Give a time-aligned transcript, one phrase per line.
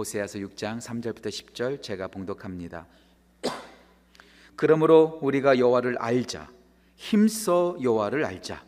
[0.00, 2.86] 호세아서 6장 3절부터 10절 제가 봉독합니다.
[4.56, 6.50] 그러므로 우리가 여호와를 알자.
[6.96, 8.64] 힘써 여호와를 알자.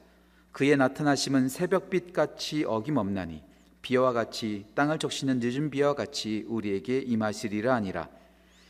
[0.53, 3.42] 그의 나타나심은 새벽빛 같이 어김없나니
[3.80, 8.09] 비와 같이 땅을 적시는 늦은 비와 같이 우리에게 임하시리라 아니라.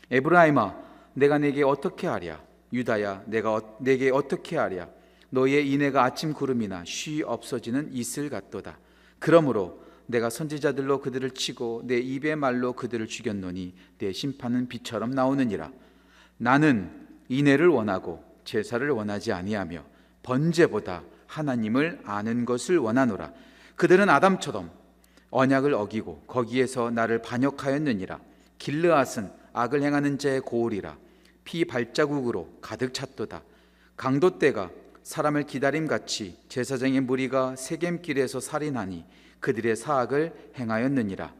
[0.09, 0.75] 에브라임아
[1.13, 2.41] 내가 내게 어떻게 하랴?
[2.71, 4.87] 유다야 내가 어, 내게 어떻게 하랴?
[5.29, 8.79] 너의 인애가 아침 구름이나 쉬 없어지는 이슬 같도다.
[9.19, 15.71] 그러므로 내가 선지자들로 그들을 치고 내 입의 말로 그들을 죽였노니 내 심판은 비처럼 나오느니라.
[16.37, 16.91] 나는
[17.29, 19.83] 인애를 원하고 제사를 원하지 아니하며
[20.23, 23.31] 번제보다 하나님을 아는 것을 원하노라.
[23.75, 24.69] 그들은 아담처럼
[25.29, 28.19] 언약을 어기고 거기에서 나를 반역하였느니라.
[28.59, 30.97] 길르앗은 악을 행하는 자의 고울이라.
[31.43, 33.41] 피 발자국으로 가득 찼도다.
[33.95, 34.69] 강도 때가
[35.03, 39.03] 사람을 기다림 같이 제사장의 무리가 세겜길에서 살인하니
[39.43, 41.33] 그들의 사악을 행하였느니라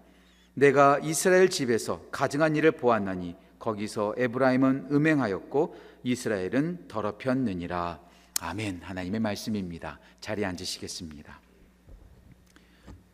[0.54, 8.00] 내가 이스라엘 집에서 가증한 일을 보았나니 거기서 에브라임은 음행하였고 이스라엘은 더럽혔느니라
[8.42, 11.40] 아멘 하나님의 말씀입니다 자리에 앉으시겠습니다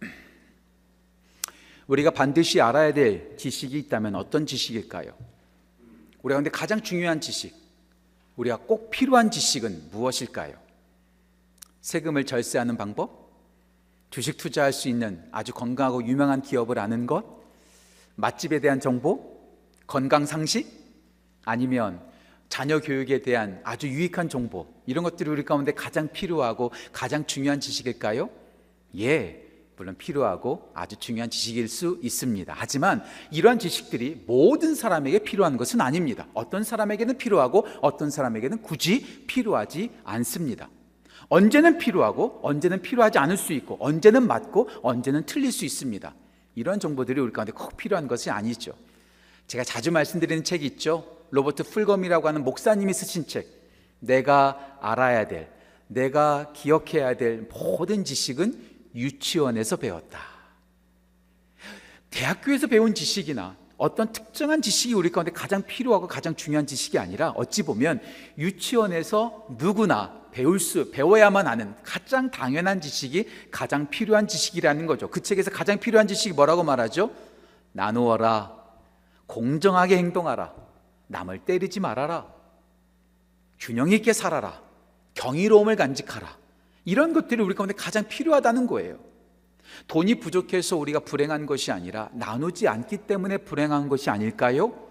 [1.87, 5.13] 우리가 반드시 알아야 될 지식이 있다면 어떤 지식일까요?
[6.21, 7.55] 우리 가운데 가장 중요한 지식,
[8.35, 10.59] 우리가 꼭 필요한 지식은 무엇일까요?
[11.79, 13.18] 세금을 절세하는 방법?
[14.09, 17.23] 주식 투자할 수 있는 아주 건강하고 유명한 기업을 아는 것?
[18.15, 19.39] 맛집에 대한 정보?
[19.87, 20.67] 건강 상식?
[21.45, 22.01] 아니면
[22.49, 24.67] 자녀 교육에 대한 아주 유익한 정보?
[24.85, 28.29] 이런 것들이 우리 가운데 가장 필요하고 가장 중요한 지식일까요?
[28.97, 29.45] 예,
[29.77, 32.53] 물론 필요하고 아주 중요한 지식일 수 있습니다.
[32.57, 36.27] 하지만 이러한 지식들이 모든 사람에게 필요한 것은 아닙니다.
[36.33, 40.69] 어떤 사람에게는 필요하고 어떤 사람에게는 굳이 필요하지 않습니다.
[41.29, 46.13] 언제는 필요하고 언제는 필요하지 않을 수 있고 언제는 맞고 언제는 틀릴 수 있습니다.
[46.55, 48.73] 이런 정보들이 우리 가운데 꼭 필요한 것이 아니죠.
[49.47, 51.17] 제가 자주 말씀드리는 책이 있죠.
[51.31, 53.47] 로버트 풀검이라고 하는 목사님이 쓰신 책.
[53.99, 55.49] 내가 알아야 될,
[55.87, 60.19] 내가 기억해야 될 모든 지식은 유치원에서 배웠다.
[62.09, 67.63] 대학교에서 배운 지식이나 어떤 특정한 지식이 우리 가운데 가장 필요하고 가장 중요한 지식이 아니라 어찌
[67.63, 68.01] 보면
[68.37, 75.09] 유치원에서 누구나 배울 수 배워야만 하는 가장 당연한 지식이 가장 필요한 지식이라는 거죠.
[75.09, 77.11] 그 책에서 가장 필요한 지식이 뭐라고 말하죠?
[77.71, 78.57] 나누어라.
[79.27, 80.53] 공정하게 행동하라.
[81.07, 82.27] 남을 때리지 말아라.
[83.59, 84.61] 균형 있게 살아라.
[85.13, 86.37] 경이로움을 간직하라.
[86.85, 88.97] 이런 것들이 우리 가운데 가장 필요하다는 거예요.
[89.87, 94.88] 돈이 부족해서 우리가 불행한 것이 아니라 나누지 않기 때문에 불행한 것이 아닐까요?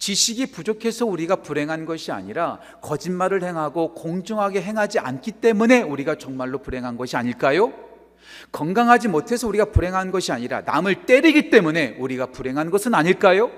[0.00, 6.96] 지식이 부족해서 우리가 불행한 것이 아니라 거짓말을 행하고 공정하게 행하지 않기 때문에 우리가 정말로 불행한
[6.96, 7.72] 것이 아닐까요?
[8.50, 13.50] 건강하지 못해서 우리가 불행한 것이 아니라 남을 때리기 때문에 우리가 불행한 것은 아닐까요?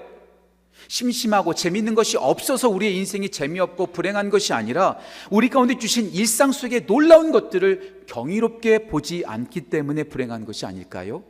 [0.89, 4.99] 심심하고 재밌는 것이 없어서 우리의 인생이 재미없고 불행한 것이 아니라
[5.31, 11.23] 우리 가운데 주신 일상 속에 놀라운 것들을 경이롭게 보지 않기 때문에 불행한 것이 아닐까요?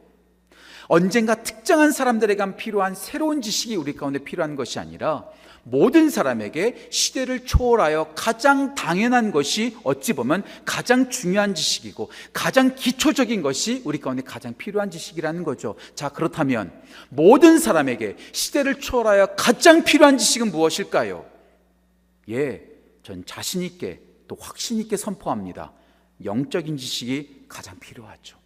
[0.88, 5.24] 언젠가 특정한 사람들에게 필요한 새로운 지식이 우리 가운데 필요한 것이 아니라
[5.64, 13.82] 모든 사람에게 시대를 초월하여 가장 당연한 것이 어찌 보면 가장 중요한 지식이고 가장 기초적인 것이
[13.84, 15.76] 우리 가운데 가장 필요한 지식이라는 거죠.
[15.94, 16.72] 자, 그렇다면
[17.10, 21.24] 모든 사람에게 시대를 초월하여 가장 필요한 지식은 무엇일까요?
[22.30, 22.62] 예,
[23.02, 25.72] 전 자신 있게 또 확신 있게 선포합니다.
[26.24, 28.41] 영적인 지식이 가장 필요하죠.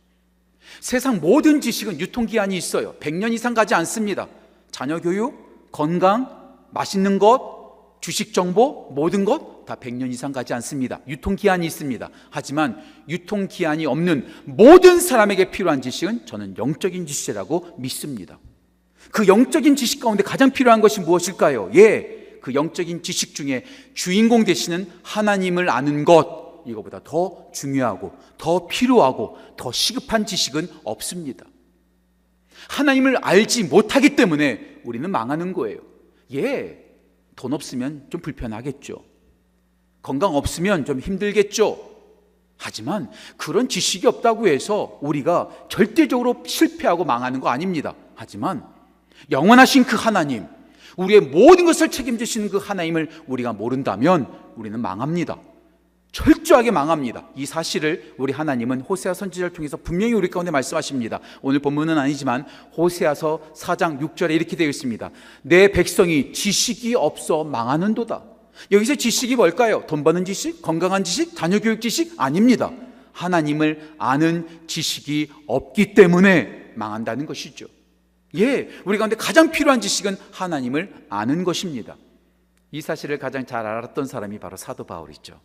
[0.81, 2.95] 세상 모든 지식은 유통기한이 있어요.
[3.01, 4.29] 100년 이상 가지 않습니다.
[4.71, 6.29] 자녀 교육, 건강,
[6.71, 11.01] 맛있는 것, 주식 정보, 모든 것 다 100년 이상 가지 않습니다.
[11.07, 12.09] 유통기한이 있습니다.
[12.31, 18.39] 하지만 유통기한이 없는 모든 사람에게 필요한 지식은 저는 영적인 지식이라고 믿습니다.
[19.11, 21.71] 그 영적인 지식 가운데 가장 필요한 것이 무엇일까요?
[21.75, 29.39] 예, 그 영적인 지식 중에 주인공 되시는 하나님을 아는 것, 이거보다 더 중요하고 더 필요하고
[29.57, 31.47] 더 시급한 지식은 없습니다.
[32.69, 35.79] 하나님을 알지 못하기 때문에 우리는 망하는 거예요.
[36.35, 36.85] 예,
[37.37, 38.97] 돈 없으면 좀 불편하겠죠.
[40.03, 41.97] 건강 없으면 좀 힘들겠죠.
[42.59, 47.95] 하지만 그런 지식이 없다고 해서 우리가 절대적으로 실패하고 망하는 거 아닙니다.
[48.15, 48.67] 하지만
[49.31, 50.47] 영원하신 그 하나님,
[50.97, 54.27] 우리의 모든 것을 책임지시는 그 하나님을 우리가 모른다면
[54.57, 55.39] 우리는 망합니다.
[56.17, 57.29] 철저하게 망합니다.
[57.35, 61.21] 이 사실을 우리 하나님은 호세아 선지자를 통해서 분명히 우리 가운데 말씀하십니다.
[61.43, 65.11] 오늘 본문은 아니지만 호세아서 4장 6절에 이렇게 되어 있습니다.
[65.43, 68.25] 내 백성이 지식이 없어 망하는도다.
[68.73, 69.85] 여기서 지식이 뭘까요?
[69.87, 72.73] 돈 버는 지식, 건강한 지식, 자녀 교육 지식 아닙니다.
[73.13, 77.67] 하나님을 아는 지식이 없기 때문에 망한다는 것이죠.
[78.37, 81.95] 예, 우리 가운데 가장 필요한 지식은 하나님을 아는 것입니다.
[82.73, 85.39] 이 사실을 가장 잘 알았던 사람이 바로 사도 바울이죠.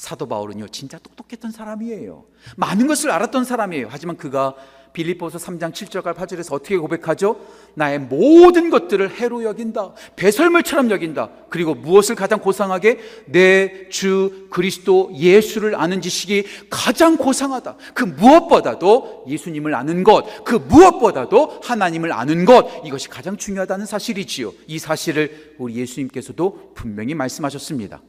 [0.00, 2.24] 사도 바울은요, 진짜 똑똑했던 사람이에요.
[2.56, 3.88] 많은 것을 알았던 사람이에요.
[3.90, 4.54] 하지만 그가
[4.92, 7.38] 빌립보서 3장 7절과 8절에서 어떻게 고백하죠?
[7.74, 9.92] 나의 모든 것들을 해로 여긴다.
[10.16, 11.30] 배설물처럼 여긴다.
[11.48, 17.76] 그리고 무엇을 가장 고상하게 내 주 그리스도 예수를 아는 지식이 가장 고상하다.
[17.92, 24.52] 그 무엇보다도 예수님을 아는 것, 그 무엇보다도 하나님을 아는 것, 이것이 가장 중요하다는 사실이지요.
[24.66, 28.00] 이 사실을 우리 예수님께서도 분명히 말씀하셨습니다.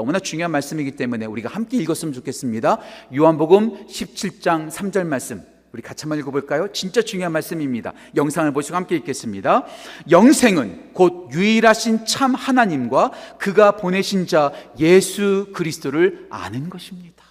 [0.00, 2.78] 너무나 중요한 말씀이기 때문에 우리가 함께 읽었으면 좋겠습니다.
[3.14, 5.42] 요한복음 17장 3절 말씀.
[5.72, 6.72] 우리 같이 한번 읽어볼까요?
[6.72, 7.92] 진짜 중요한 말씀입니다.
[8.16, 9.66] 영상을 보시고 함께 읽겠습니다.
[10.10, 17.22] 영생은 곧 유일하신 참 하나님과 그가 보내신 자 예수 그리스도를 아는 것입니다.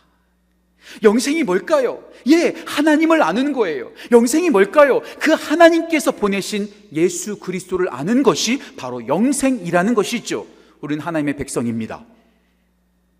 [1.01, 2.03] 영생이 뭘까요?
[2.27, 3.91] 예, 하나님을 아는 거예요.
[4.11, 5.01] 영생이 뭘까요?
[5.19, 10.45] 그 하나님께서 보내신 예수 그리스도를 아는 것이 바로 영생이라는 것이죠.
[10.81, 12.05] 우리는 하나님의 백성입니다.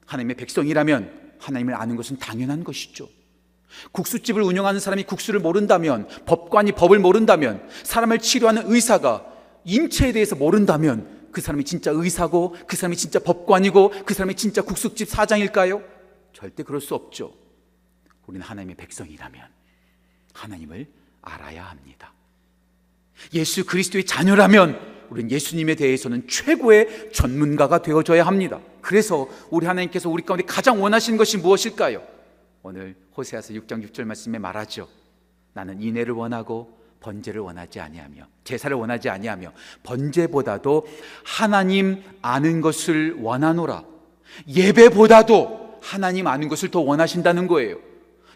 [0.09, 3.07] 하나님의 백성이라면 하나님을 아는 것은 당연한 것이죠.
[3.91, 9.25] 국수집을 운영하는 사람이 국수를 모른다면, 법관이 법을 모른다면, 사람을 치료하는 의사가
[9.63, 15.07] 임체에 대해서 모른다면, 그 사람이 진짜 의사고, 그 사람이 진짜 법관이고, 그 사람이 진짜 국수집
[15.07, 15.83] 사장일까요?
[16.33, 17.35] 절대 그럴 수 없죠.
[18.25, 19.43] 우리는 하나님의 백성이라면,
[20.33, 20.87] 하나님을
[21.21, 22.13] 알아야 합니다.
[23.35, 24.79] 예수 그리스도의 자녀라면,
[25.11, 28.59] 우리는 예수님에 대해서는 최고의 전문가가 되어줘야 합니다.
[28.81, 32.01] 그래서 우리 하나님께서 우리 가운데 가장 원하시는 것이 무엇일까요?
[32.63, 34.87] 오늘 호세아서 6장 6절 말씀에 말하죠.
[35.53, 39.53] 나는 인애를 원하고 번제를 원하지 아니하며 제사를 원하지 아니하며
[39.83, 40.87] 번제보다도
[41.23, 43.83] 하나님 아는 것을 원하노라.
[44.47, 47.77] 예배보다도 하나님 아는 것을 더 원하신다는 거예요.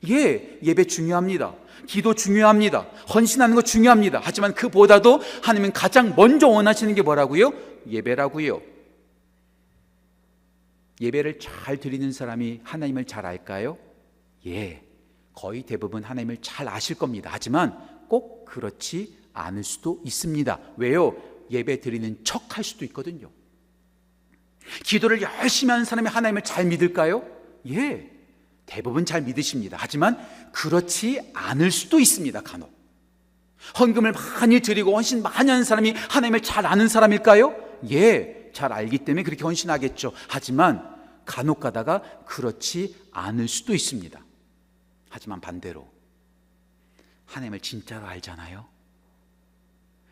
[0.10, 1.54] 예, 예배 중요합니다.
[1.88, 2.88] 기도 중요합니다.
[3.14, 4.22] 헌신하는 거 중요합니다.
[4.24, 7.54] 하지만 그보다도 하나님은 가장 먼저 원하시는 게 뭐라고요?
[7.90, 8.62] 예배라고요.
[11.02, 13.78] 예배를 잘 드리는 사람이 하나님을 잘 알까요?
[14.46, 14.84] 예,
[15.34, 17.30] 거의 대부분 하나님을 잘 아실 겁니다.
[17.34, 20.60] 하지만 꼭 그렇지 않을 수도 있습니다.
[20.78, 21.16] 왜요?
[21.50, 23.30] 예배 드리는 척 할 수도 있거든요.
[24.84, 27.26] 기도를 열심히 하는 사람이 하나님을 잘 믿을까요?
[27.68, 28.10] 예,
[28.66, 29.78] 대부분 잘 믿으십니다.
[29.80, 30.18] 하지만
[30.52, 32.42] 그렇지 않을 수도 있습니다.
[32.42, 32.72] 간혹.
[33.80, 37.56] 헌금을 많이 드리고 헌신 많이 하는 사람이 하나님을 잘 아는 사람일까요?
[37.92, 40.14] 예, 잘 알기 때문에 그렇게 헌신하겠죠.
[40.30, 40.94] 하지만
[41.26, 44.24] 간혹 가다가 그렇지 않을 수도 있습니다.
[45.10, 45.92] 하지만 반대로
[47.26, 48.68] 하나님을 진짜로 알잖아요.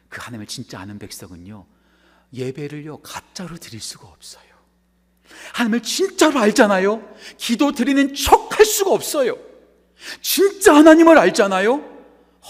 [0.10, 1.66] 그 하나님을 진짜 아는 백성은요.
[2.34, 4.52] 예배를요 가짜로 드릴 수가 없어요.
[5.54, 7.16] 하나님을 진짜로 알잖아요.
[7.38, 9.38] 기도 드리는 척 할 수가 없어요.
[10.22, 11.90] 진짜 하나님을 알잖아요.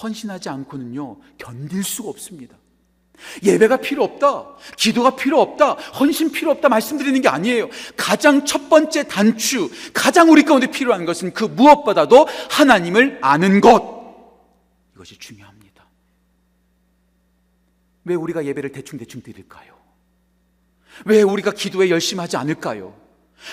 [0.03, 2.57] 헌신하지 않고는요 견딜 수가 없습니다.
[3.43, 4.55] 예배가 필요 없다.
[4.77, 5.73] 기도가 필요 없다.
[5.73, 6.69] 헌신 필요 없다.
[6.69, 7.69] 말씀드리는 게 아니에요.
[7.95, 14.01] 가장 첫 번째 단추, 가장 우리 가운데 필요한 것은 그 무엇보다도 하나님을 아는 것.
[14.95, 15.85] 이것이 중요합니다.
[18.05, 19.79] 왜 우리가 예배를 대충대충 드릴까요?
[21.05, 22.99] 왜 우리가 기도에 열심히 하지 않을까요?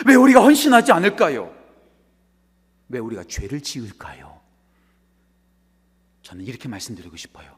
[0.07, 1.55] 왜 우리가 헌신하지 않을까요?
[2.89, 4.39] 왜 우리가 죄를 지을까요?
[6.23, 7.57] 저는 이렇게 말씀드리고 싶어요.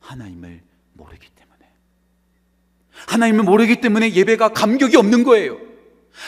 [0.00, 1.72] 하나님을 모르기 때문에.
[3.08, 5.58] 하나님을 모르기 때문에 예배가 감격이 없는 거예요.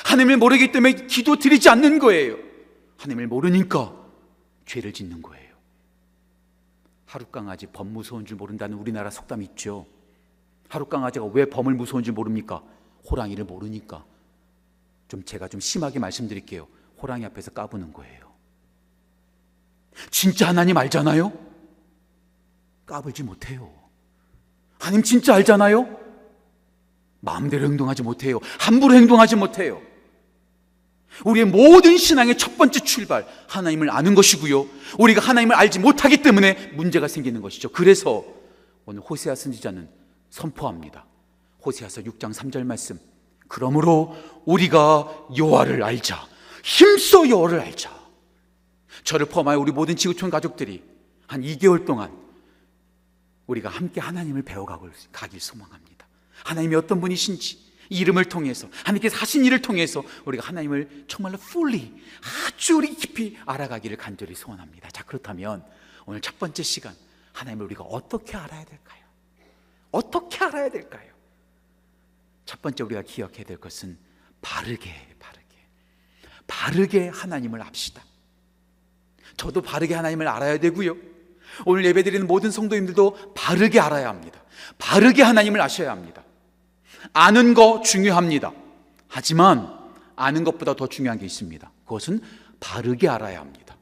[0.05, 2.37] 하나님을 모르기 때문에 기도 드리지 않는 거예요.
[2.99, 3.95] 하나님을 모르니까
[4.65, 5.53] 죄를 짓는 거예요.
[7.07, 9.87] 하룻강아지 범 무서운 줄 모른다는 우리나라 속담 있죠.
[10.69, 12.63] 하룻강아지가 왜 범을 무서운 줄 모릅니까?
[13.11, 14.05] 호랑이를 모르니까.
[15.09, 16.67] 좀 제가 좀 심하게 말씀드릴게요.
[17.03, 18.33] 호랑이 앞에서 까부는 거예요.
[20.11, 21.33] 진짜 하나님 알잖아요?
[22.87, 23.82] 까불지 못해요.
[24.83, 25.97] 하나님 진짜 알잖아요?
[27.21, 28.41] 마음대로 행동하지 못해요.
[28.59, 29.81] 함부로 행동하지 못해요.
[31.25, 34.67] 우리의 모든 신앙의 첫 번째 출발, 하나님을 아는 것이고요.
[34.99, 37.69] 우리가 하나님을 알지 못하기 때문에 문제가 생기는 것이죠.
[37.69, 38.25] 그래서
[38.85, 39.89] 오늘 호세아 선지자는
[40.31, 41.07] 선포합니다.
[41.65, 42.99] 호세아서 6장 3절 말씀.
[43.47, 46.27] 그러므로 우리가 여호와를 알자.
[46.65, 47.93] 힘써 여호와를 알자.
[49.05, 50.83] 저를 포함하여 우리 모든 지구촌 가족들이
[51.29, 52.11] 한 2개월 동안
[53.47, 56.07] 우리가 함께 하나님을 배워가길 소망합니다.
[56.45, 61.93] 하나님이 어떤 분이신지 이름을 통해서 하나님께서 하신 일을 통해서 우리가 하나님을 정말로 fully
[62.47, 64.91] 아주 우리 깊이 알아가기를 간절히 소원합니다.
[64.91, 65.65] 자 그렇다면
[66.07, 66.95] 오늘 첫 번째 시간
[67.33, 69.03] 하나님을 우리가 어떻게 알아야 될까요?
[69.91, 71.13] 어떻게 알아야 될까요?
[72.47, 73.99] 첫 번째 우리가 기억해야 될 것은
[74.41, 75.57] 바르게 바르게
[76.47, 78.03] 바르게 하나님을 압시다.
[79.37, 81.12] 저도 바르게 하나님을 알아야 되고요.
[81.67, 84.43] 오늘 예배드리는 모든 성도님들도 바르게 알아야 합니다.
[84.79, 86.25] 바르게 하나님을 아셔야 합니다.
[87.13, 88.53] 아는 거 중요합니다.
[89.09, 89.73] 하지만
[90.17, 91.71] 아는 것보다 더 중요한 게 있습니다.
[91.85, 92.21] 그것은
[92.61, 93.77] 바르게 알아야 합니다.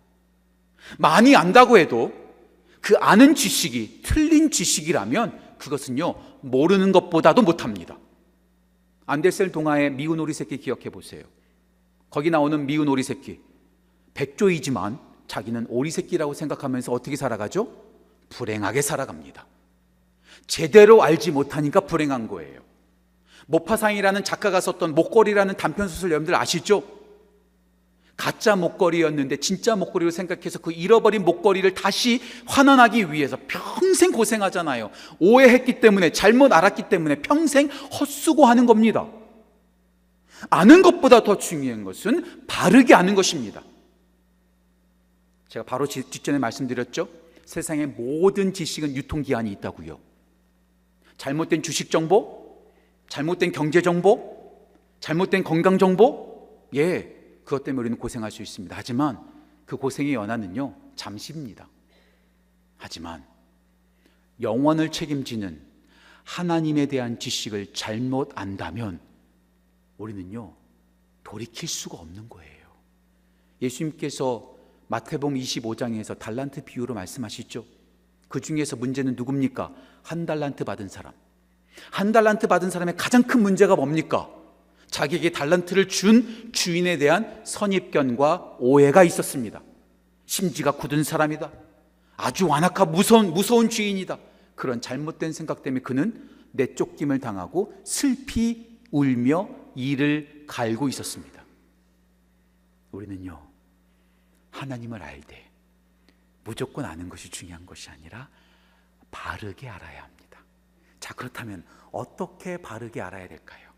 [0.99, 2.12] 많이 안다고 해도
[2.81, 7.99] 그 아는 지식이 틀린 지식이라면 그것은요, 모르는 것보다도 못합니다.
[9.07, 11.25] 안데셀 동화의 미운 오리 새끼 기억해 보세요.
[12.09, 13.41] 거기 나오는 미운 오리 새끼.
[14.15, 14.99] 백조이지만
[15.31, 17.69] 자기는 오리 새끼라고 생각하면서 어떻게 살아가죠?
[18.31, 19.47] 불행하게 살아갑니다.
[20.49, 22.61] 제대로 알지 못하니까 불행한 거예요.
[23.47, 26.83] 모파상이라는 작가가 썼던 목걸이라는 단편 소설 여러분들 아시죠?
[28.17, 34.91] 가짜 목걸이였는데 진짜 목걸이로 생각해서 그 잃어버린 목걸이를 다시 환원하기 위해서 평생 고생하잖아요.
[35.21, 39.07] 오해했기 때문에 잘못 알았기 때문에 평생 헛수고하는 겁니다.
[40.51, 43.63] 아는 것보다 더 중요한 것은 바르게 아는 것입니다.
[45.50, 47.09] 제가 바로 뒷전에 말씀드렸죠.
[47.45, 49.99] 세상의 모든 지식은 유통기한이 있다고요.
[51.16, 52.64] 잘못된 주식 정보,
[53.09, 54.69] 잘못된 경제 정보,
[55.00, 58.76] 잘못된 건강 정보, 예, 그것 때문에 우리는 고생할 수 있습니다.
[58.76, 59.19] 하지만
[59.66, 61.69] 그 고생의 연한은요, 잠시입니다.
[62.76, 63.26] 하지만
[64.40, 65.61] 영원을 책임지는
[66.23, 69.00] 하나님에 대한 지식을 잘못 안다면
[69.99, 70.54] 우리는요,
[71.25, 72.69] 돌이킬 수가 없는 거예요.
[73.61, 74.60] 예수님께서
[74.91, 77.65] 마태복음 25장에서 달란트 비유로 말씀하시죠.
[78.27, 79.73] 그 중에서 문제는 누굽니까?
[80.03, 81.13] 한 달란트 받은 사람.
[81.93, 84.29] 한 달란트 받은 사람의 가장 큰 문제가 뭡니까?
[84.89, 89.63] 자기에게 달란트를 준 주인에 대한 선입견과 오해가 있었습니다.
[90.27, 91.53] 심지가 굳은 사람이다.
[92.17, 94.19] 아주 완악한 무서운, 무서운 주인이다.
[94.57, 101.45] 그런 잘못된 생각 때문에 그는 내쫓김을 당하고 슬피 울며 이를 갈고 있었습니다.
[102.91, 103.50] 우리는요,
[104.50, 105.50] 하나님을 알되
[106.45, 108.28] 무조건 아는 것이 중요한 것이 아니라
[109.11, 110.38] 바르게 알아야 합니다.
[110.99, 113.71] 자, 그렇다면 어떻게 바르게 알아야 될까요?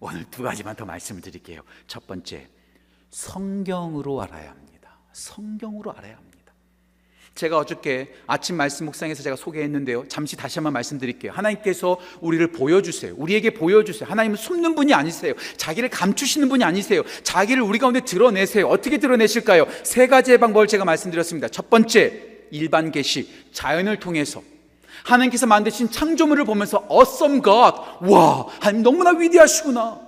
[0.00, 1.62] 오늘 두 가지만 더 말씀을 드릴게요.
[1.86, 2.50] 첫 번째,
[3.10, 4.98] 성경으로 알아야 합니다.
[5.12, 6.41] 성경으로 알아야 합니다.
[7.34, 10.06] 제가 어저께 아침 말씀 묵상에서 제가 소개했는데요.
[10.08, 11.32] 잠시 다시 한번 말씀드릴게요.
[11.32, 13.14] 하나님께서 우리를 보여주세요.
[13.16, 14.08] 우리에게 보여주세요.
[14.08, 15.32] 하나님은 숨는 분이 아니세요.
[15.56, 17.02] 자기를 감추시는 분이 아니세요.
[17.22, 18.68] 자기를 우리 가운데 드러내세요.
[18.68, 19.66] 어떻게 드러내실까요?
[19.82, 21.48] 세 가지의 방법을 제가 말씀드렸습니다.
[21.48, 24.42] 첫 번째, 일반 계시, 자연을 통해서.
[25.04, 27.76] 하나님께서 만드신 창조물을 보면서 awesome God,
[28.12, 30.00] 와, 하나님 너무나 위대하시구나.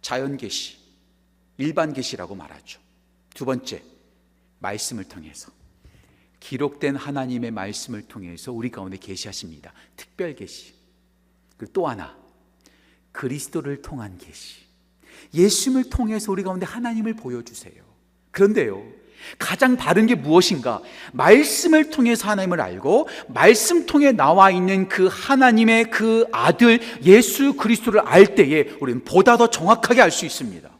[0.00, 0.76] 자연 계시,
[1.58, 2.80] 일반 계시라고 말하죠.
[3.34, 3.82] 두 번째,
[4.60, 5.52] 말씀을 통해서.
[6.46, 9.72] 기록된 하나님의 말씀을 통해서 우리 가운데 계시하십니다.
[9.96, 10.74] 특별 계시.
[11.56, 12.16] 그리고 또 하나
[13.10, 14.58] 그리스도를 통한 계시.
[15.34, 17.74] 예수님을 통해서 우리 가운데 하나님을 보여주세요.
[18.30, 18.80] 그런데요.
[19.40, 20.82] 가장 바른 게 무엇인가?
[21.12, 28.36] 말씀을 통해서 하나님을 알고 말씀 통해 나와 있는 그 하나님의 그 아들 예수 그리스도를 알
[28.36, 30.70] 때에 우리는 보다 더 정확하게 알 수 있습니다.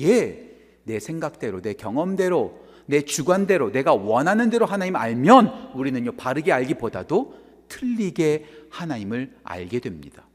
[0.00, 0.46] 예,
[0.84, 8.66] 내 생각대로, 내 경험대로 내 주관대로 내가 원하는 대로 하나님 알면 우리는요 바르게 알기보다도 틀리게
[8.68, 10.26] 하나님을 알게 됩니다.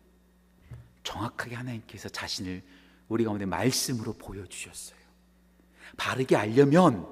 [1.04, 2.62] 정확하게 하나님께서 자신을
[3.10, 4.98] 우리 가운데 말씀으로 보여주셨어요.
[5.98, 7.06] 바르게 알려면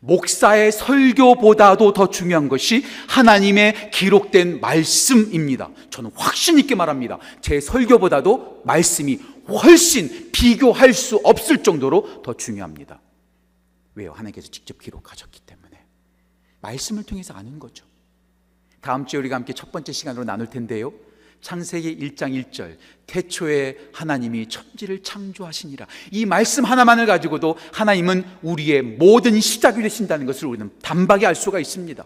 [0.00, 5.70] 목사의 설교보다도 더 중요한 것이 하나님의 기록된 말씀입니다.
[5.88, 7.18] 저는 확신 있게 말합니다.
[7.40, 13.00] 제 설교보다도 말씀이 훨씬 비교할 수 없을 정도로 더 중요합니다.
[13.94, 14.12] 왜요?
[14.12, 15.84] 하나님께서 직접 기록하셨기 때문에.
[16.60, 17.84] 말씀을 통해서 아는 거죠.
[18.80, 20.92] 다음 주에 우리가 함께 첫 번째 시간으로 나눌 텐데요.
[21.40, 29.80] 창세기 1장 1절 태초에 하나님이 천지를 창조하시니라 이 말씀 하나만을 가지고도 하나님은 우리의 모든 시작이
[29.80, 32.04] 되신다는 것을 우리는 단박에 알 수가 있습니다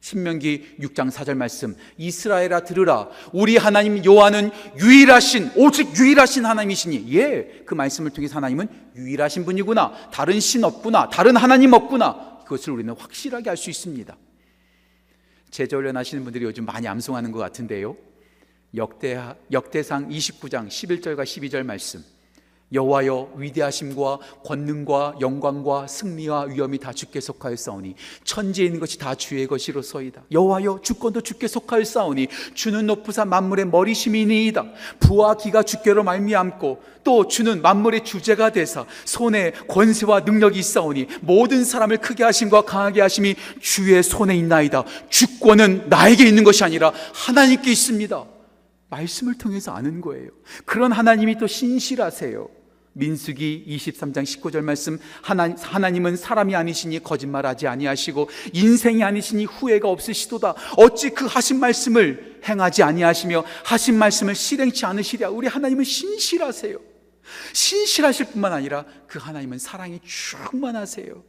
[0.00, 3.08] 신명기 6장 4절 말씀 이스라엘아 들으라.
[3.32, 8.66] 우리 하나님 여호와는 유일하신 오직 유일하신 하나님이시니 예 그 말씀을 통해서 하나님은
[8.96, 10.10] 유일하신 분이구나.
[10.10, 11.08] 다른 신 없구나.
[11.08, 12.40] 다른 하나님 없구나.
[12.44, 14.16] 그것을 우리는 확실하게 알 수 있습니다.
[15.50, 17.96] 제자훈련 하시는 분들이 요즘 많이 암송하는 것 같은데요.
[18.74, 19.20] 역대,
[19.52, 22.04] 역대상 29장 11절과 12절 말씀
[22.72, 30.22] 여호와여 위대하심과 권능과 영광과 승리와 위엄이 다 주께 속하였사오니 천지에 있는 것이 다 주의 것이로소이다.
[30.30, 34.64] 여호와여 주권도 주께 속하였사오니 주는 높으사 만물의 머리심이니이다.
[35.00, 41.98] 부와 기가 주께로 말미암고 또 주는 만물의 주제가 되사 손에 권세와 능력이 있사오니 모든 사람을
[41.98, 44.84] 크게 하심과 강하게 하심이 주의 손에 있나이다.
[45.08, 48.26] 주권은 나에게 있는 것이 아니라 하나님께 있습니다.
[48.90, 50.30] 말씀을 통해서 아는 거예요.
[50.64, 52.59] 그런 하나님이 또 신실하세요
[52.92, 60.54] 민수기 23장 19절 말씀 하나, 하나님은 사람이 아니시니 거짓말하지 아니하시고 인생이 아니시니 후회가 없으시도다.
[60.76, 65.30] 어찌 그 하신 말씀을 행하지 아니하시며 하신 말씀을 실행치 않으시랴?
[65.30, 66.78] 우리 하나님은 신실하세요.
[67.52, 71.22] 신실하실 뿐만 아니라 그 하나님은 사랑이 충만하세요.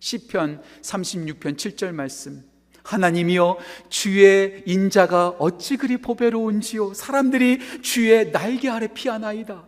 [0.00, 2.44] 시편 36편 7절 말씀
[2.82, 6.94] 하나님이여 주의 인자가 어찌 그리 보배로운지요?
[6.94, 9.67] 사람들이 주의 날개 아래 피하나이다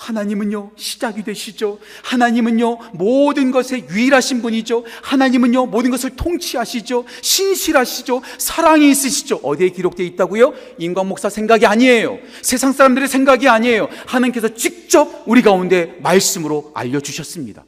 [0.00, 1.78] 하나님은요 시작이 되시죠.
[2.02, 4.84] 하나님은요 모든 것에 유일하신 분이죠.
[5.02, 7.04] 하나님은요 모든 것을 통치하시죠.
[7.20, 8.22] 신실하시죠.
[8.38, 9.40] 사랑이 있으시죠.
[9.42, 10.54] 어디에 기록되어 있다고요?
[10.78, 12.18] 인간 목사 생각이 아니에요.
[12.40, 13.88] 세상 사람들의 생각이 아니에요.
[14.06, 17.64] 하나님께서 직접 우리 가운데 말씀으로 알려주셨습니다.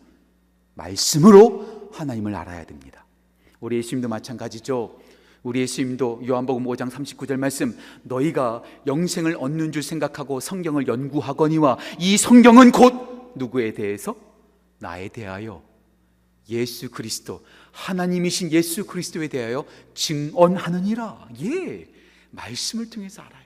[0.75, 3.05] 말씀으로 하나님을 알아야 됩니다.
[3.61, 5.02] 우리 예수님도 마찬가지죠
[5.43, 12.71] 우리 예수님도 요한복음 5장 39절 말씀 너희가 영생을 얻는 줄 생각하고 성경을 연구하거니와 이 성경은
[12.71, 14.15] 곧 누구에 대해서
[14.79, 15.63] 나에 대하여
[16.49, 21.29] 예수 그리스도 하나님이신 예수 그리스도에 대하여 증언하느니라.
[21.43, 21.89] 예.
[22.31, 23.42] 말씀을 통해서 알아요.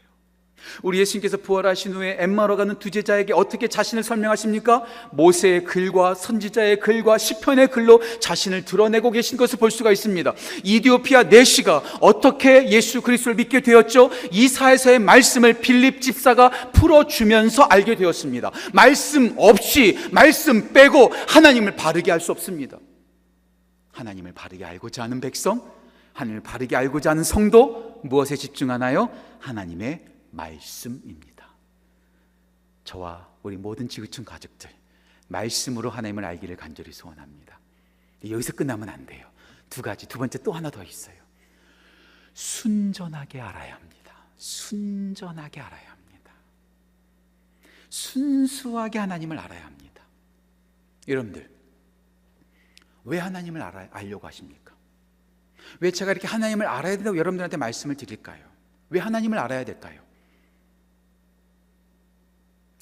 [0.82, 4.84] 우리 예수님께서 부활하신 후에 엠마로 가는 두 제자에게 어떻게 자신을 설명하십니까?
[5.12, 10.34] 모세의 글과 선지자의 글과 시편의 글로 자신을 드러내고 계신 것을 볼 수가 있습니다.
[10.64, 14.10] 이디오피아 내시가 어떻게 예수 그리스도를 믿게 되었죠?
[14.32, 18.50] 이사에서의 말씀을 빌립 집사가 풀어주면서 알게 되었습니다.
[18.72, 22.78] 말씀 없이 말씀 빼고 하나님을 바르게 할수 없습니다.
[23.92, 25.62] 하나님을 바르게 알고자 하는 백성,
[26.12, 29.08] 하나님을 바르게 알고자 하는 성도 무엇에 집중하나요?
[29.38, 31.48] 하나님의 말씀입니다.
[32.84, 34.70] 저와 우리 모든 지구촌 가족들
[35.28, 37.58] 말씀으로 하나님을 알기를 간절히 소원합니다.
[38.28, 39.28] 여기서 끝나면 안 돼요.
[39.68, 40.06] 두 가지.
[40.06, 41.16] 두 번째 또 하나 더 있어요.
[42.34, 44.14] 순전하게 알아야 합니다.
[44.36, 46.32] 순전하게 알아야 합니다.
[47.88, 50.02] 순수하게 하나님을 알아야 합니다.
[51.08, 51.50] 여러분들
[53.04, 54.74] 왜 하나님을 알아, 알려고 하십니까?
[55.80, 58.44] 왜 제가 이렇게 하나님을 알아야 된다고 여러분들한테 말씀을 드릴까요?
[58.90, 60.02] 왜 하나님을 알아야 될까요?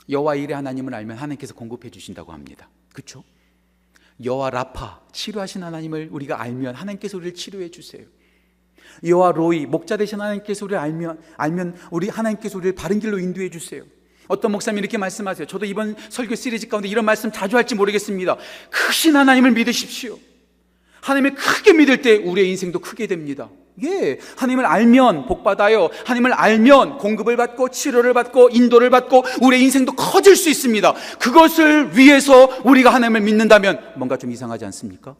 [0.08, 2.68] 여호와 일의 하나님을 알면 하나님께서 공급해 주신다고 합니다.
[2.92, 3.24] 그렇죠?
[4.22, 8.04] 여호와 라파 치료하신 하나님을 우리가 알면 하나님께서 우리를 치료해 주세요.
[9.02, 13.84] 여호와 로이 목자 되신 하나님께서 우리를 알면 알면 우리 하나님께서 우리를 바른 길로 인도해 주세요.
[14.28, 15.46] 어떤 목사님 이렇게 말씀하세요.
[15.46, 18.36] 저도 이번 설교 시리즈 가운데 이런 말씀 자주 할지 모르겠습니다.
[18.70, 20.18] 크신 하나님을 믿으십시오.
[21.02, 23.50] 하나님을 크게 믿을 때 우리의 인생도 크게 됩니다.
[23.82, 25.88] 예, 하나님을 알면 복 받아요.
[26.04, 30.94] 하나님을 알면 공급을 받고 치료를 받고 인도를 받고 우리의 인생도 커질 수 있습니다.
[31.18, 35.16] 그것을 위해서 우리가 하나님을 믿는다면 뭔가 좀 이상하지 않습니까?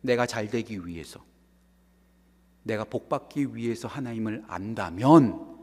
[0.00, 1.20] 내가 잘 되기 위해서
[2.62, 5.54] 내가 복 받기 위해서 하나님을 안다면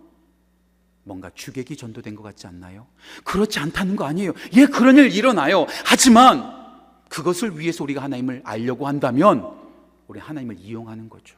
[1.04, 2.86] 뭔가 주객이 전도된 것 같지 않나요?
[3.24, 4.34] 그렇지 않다는 거 아니에요.
[4.54, 5.66] 예, 그런 일 일어나요.
[5.84, 6.62] 하지만
[7.10, 9.61] 그것을 위해서 우리가 하나님을 알려고 한다면
[10.12, 11.38] 우리 하나님을 이용하는 거죠.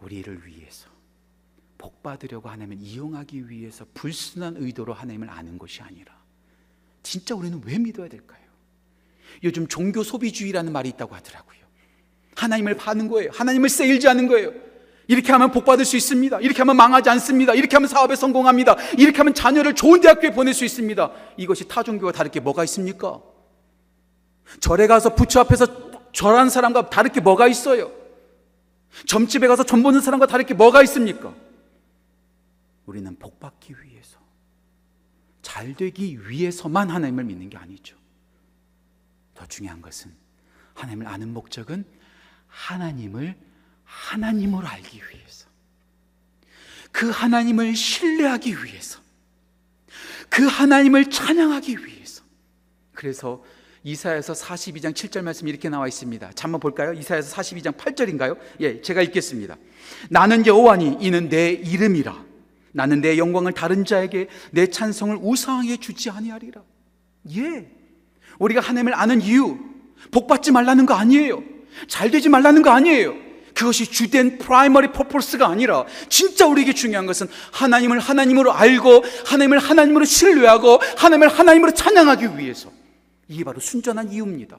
[0.00, 0.88] 우리를 위해서
[1.76, 6.14] 복 받으려고 하나님을 이용하기 위해서 불순한 의도로 하나님을 아는 것이 아니라
[7.02, 8.46] 진짜 우리는 왜 믿어야 될까요?
[9.42, 11.58] 요즘 종교 소비주의라는 말이 있다고 하더라고요.
[12.36, 13.30] 하나님을 파는 거예요.
[13.32, 14.52] 하나님을 세일즈하는 거예요.
[15.08, 16.42] 이렇게 하면 복 받을 수 있습니다.
[16.42, 17.54] 이렇게 하면 망하지 않습니다.
[17.54, 18.76] 이렇게 하면 사업에 성공합니다.
[18.98, 21.10] 이렇게 하면 자녀를 좋은 대학교에 보낼 수 있습니다.
[21.36, 23.20] 이것이 타 종교와 다를 게 뭐가 있습니까?
[24.60, 27.92] 절에 가서 부처 앞에서 절하는 사람과 다를 게 뭐가 있어요?
[29.06, 31.34] 점집에 가서 점 보는 사람과 다를 게 뭐가 있습니까?
[32.86, 34.18] 우리는 복 받기 위해서,
[35.42, 37.96] 잘 되기 위해서만 하나님을 믿는 게 아니죠.
[39.34, 40.14] 더 중요한 것은
[40.74, 41.84] 하나님을 아는 목적은
[42.46, 43.36] 하나님을
[43.84, 45.48] 하나님으로 알기 위해서,
[46.92, 49.00] 그 하나님을 신뢰하기 위해서,
[50.30, 52.22] 그 하나님을 찬양하기 위해서.
[52.94, 53.44] 그래서
[53.86, 56.32] 이사야서 42장 7절 말씀 이렇게 나와 있습니다.
[56.34, 56.92] 자, 한번 볼까요?
[56.92, 58.36] 이사야서 42장 8절인가요?
[58.58, 59.56] 예, 제가 읽겠습니다.
[60.10, 62.24] 나는 여호와니 이는 내 이름이라.
[62.72, 66.62] 나는 내 영광을 다른 자에게 내 찬성을 우상하게 주지 아니하리라.
[67.36, 67.70] 예.
[68.40, 69.56] 우리가 하나님을 아는 이유
[70.10, 71.44] 복 받지 말라는 거 아니에요.
[71.86, 73.14] 잘 되지 말라는 거 아니에요.
[73.54, 80.80] 그것이 주된 primary purpose가 아니라 진짜 우리에게 중요한 것은 하나님을 하나님으로 알고 하나님을 하나님으로 신뢰하고
[80.96, 82.72] 하나님을 하나님으로 찬양하기 위해서
[83.28, 84.58] 이게 바로 순전한 이유입니다.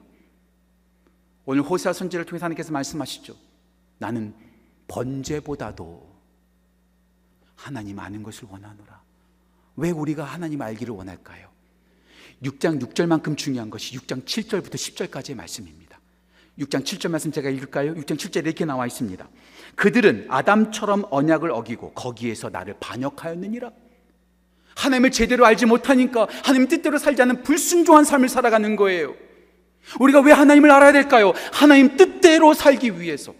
[1.44, 3.34] 오늘 호세아 선지를 통해서 하나님께서 말씀하시죠.
[3.98, 4.34] 나는
[4.86, 6.08] 번제보다도
[7.56, 9.02] 하나님 아는 것을 원하노라.
[9.76, 11.48] 왜 우리가 하나님 알기를 원할까요?
[12.42, 15.98] 6장 6절만큼 중요한 것이 6장 7절부터 10절까지의 말씀입니다.
[16.58, 17.94] 6장 7절 말씀 제가 읽을까요?
[17.94, 19.28] 6장 7절에 이렇게 나와 있습니다.
[19.76, 23.70] 그들은 아담처럼 언약을 어기고 거기에서 나를 반역하였느니라.
[24.78, 29.14] 하나님을 제대로 알지 못하니까 하나님 뜻대로 살지 않는 불순종한 삶을 살아가는 거예요.
[29.98, 31.32] 우리가 왜 하나님을 알아야 될까요?
[31.52, 33.34] 하나님 뜻대로 살기 위해서.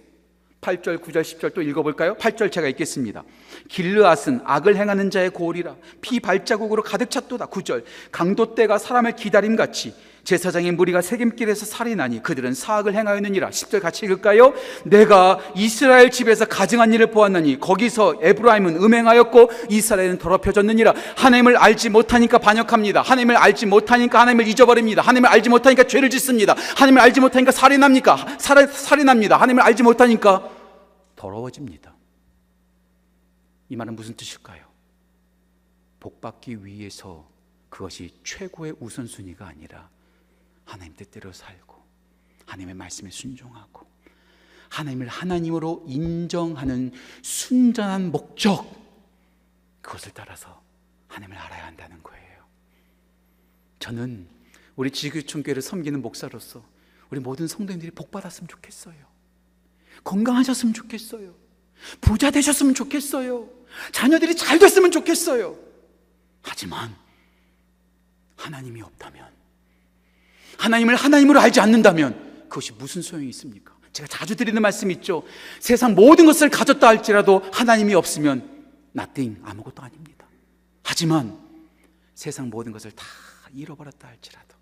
[0.60, 2.16] 8절, 9절, 10절 또 읽어볼까요?
[2.16, 3.22] 8절 제가 읽겠습니다.
[3.68, 7.46] 길르앗은 악을 행하는 자의 고리라 피 발자국으로 가득 찼도다.
[7.46, 9.94] 9절 강도 때가 사람을 기다림같이
[10.28, 13.48] 제사장의 무리가 세겜길에서 살인하니 그들은 사악을 행하였느니라.
[13.48, 14.52] 10절 같이 읽을까요?
[14.84, 20.92] 내가 이스라엘 집에서 가증한 일을 보았나니 거기서 에브라임은 음행하였고 이스라엘은 더럽혀졌느니라.
[21.16, 23.00] 하나님을 알지 못하니까 반역합니다.
[23.00, 25.00] 하나님을 알지 못하니까 하나님을 잊어버립니다.
[25.00, 26.54] 하나님을 알지 못하니까 죄를 짓습니다.
[26.76, 28.36] 하나님을 알지 못하니까 살인합니까?
[28.38, 29.36] 살, 살인합니다.
[29.36, 30.46] 하나님을 알지 못하니까
[31.16, 31.94] 더러워집니다.
[33.70, 34.66] 이 말은 무슨 뜻일까요?
[35.98, 37.26] 복 받기 위해서
[37.70, 39.88] 그것이 최고의 우선순위가 아니라
[40.68, 41.82] 하나님 뜻대로 살고
[42.44, 43.88] 하나님의 말씀에 순종하고
[44.68, 48.70] 하나님을 하나님으로 인정하는 순전한 목적
[49.80, 50.62] 그것을 따라서
[51.08, 52.44] 하나님을 알아야 한다는 거예요.
[53.78, 54.28] 저는
[54.76, 56.62] 우리 지교촌교회를 섬기는 목사로서
[57.10, 58.94] 우리 모든 성도님들이 복 받았으면 좋겠어요.
[60.04, 61.34] 건강하셨으면 좋겠어요.
[62.02, 63.48] 부자 되셨으면 좋겠어요.
[63.92, 65.58] 자녀들이 잘 됐으면 좋겠어요.
[66.42, 66.94] 하지만
[68.36, 69.37] 하나님이 없다면
[70.58, 73.76] 하나님을 하나님으로 알지 않는다면 그것이 무슨 소용이 있습니까?
[73.92, 75.22] 제가 자주 드리는 말씀 있죠.
[75.60, 78.66] 세상 모든 것을 가졌다 할지라도 하나님이 없으면
[78.96, 80.26] nothing 아무것도 아닙니다.
[80.84, 81.38] 하지만
[82.14, 83.04] 세상 모든 것을 다
[83.54, 84.56] 잃어버렸다 할지라도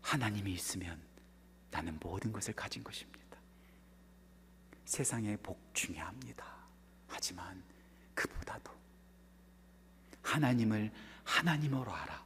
[0.00, 0.98] 하나님이 있으면
[1.70, 3.20] 나는 모든 것을 가진 것입니다.
[4.84, 6.44] 세상의 복 중요합니다.
[7.08, 7.62] 하지만
[8.14, 8.70] 그보다도
[10.22, 10.90] 하나님을
[11.24, 12.22] 하나님으로 알아.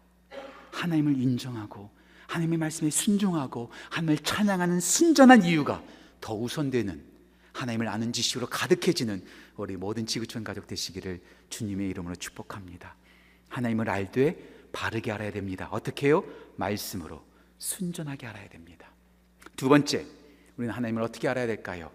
[0.72, 1.95] 하나님을 인정하고
[2.26, 5.82] 하나님의 말씀에 순종하고 하나님을 찬양하는 순전한 이유가
[6.20, 7.04] 더 우선되는
[7.52, 9.24] 하나님을 아는 지식으로 가득해지는
[9.56, 12.94] 우리 모든 지구촌 가족 되시기를 주님의 이름으로 축복합니다.
[13.48, 15.68] 하나님을 알되 바르게 알아야 됩니다.
[15.70, 16.24] 어떻게 해요?
[16.56, 17.24] 말씀으로
[17.58, 18.90] 순전하게 알아야 됩니다.
[19.56, 20.04] 두 번째,
[20.56, 21.90] 우리는 하나님을 어떻게 알아야 될까요?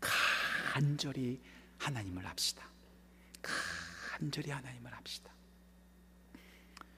[0.00, 1.40] 간절히
[1.78, 2.66] 하나님을 합시다.
[3.42, 5.33] 간절히 하나님을 합시다.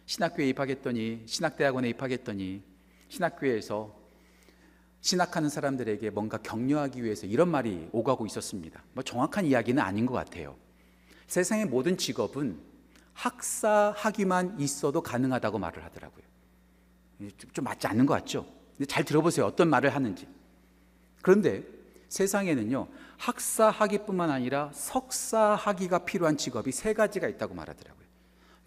[0.07, 2.63] 신학교에 입학했더니 신학대학원에 입학했더니
[3.09, 3.95] 신학교에서
[5.01, 8.83] 신학하는 사람들에게 뭔가 격려하기 위해서 이런 말이 오가고 있었습니다.
[8.93, 10.57] 뭐 정확한 이야기는 아닌 것 같아요.
[11.27, 12.59] 세상의 모든 직업은
[13.13, 16.25] 학사 학위만 있어도 가능하다고 말을 하더라고요.
[17.53, 18.47] 좀 맞지 않는 것 같죠?
[18.77, 19.47] 근데 잘 들어보세요.
[19.47, 20.29] 어떤 말을 하는지.
[21.23, 21.65] 그런데
[22.09, 28.06] 세상에는요, 학사 학위뿐만 아니라 석사 학위가 필요한 직업이 세 가지가 있다고 말하더라고요.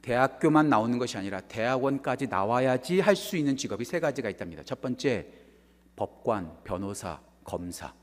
[0.01, 4.63] 대학교만 나오는 것이 아니라 대학원까지 나와야지 할 수 있는 직업이 세 가지가 있답니다.
[4.63, 5.27] 첫 번째,
[5.95, 7.93] 법관, 변호사, 검사.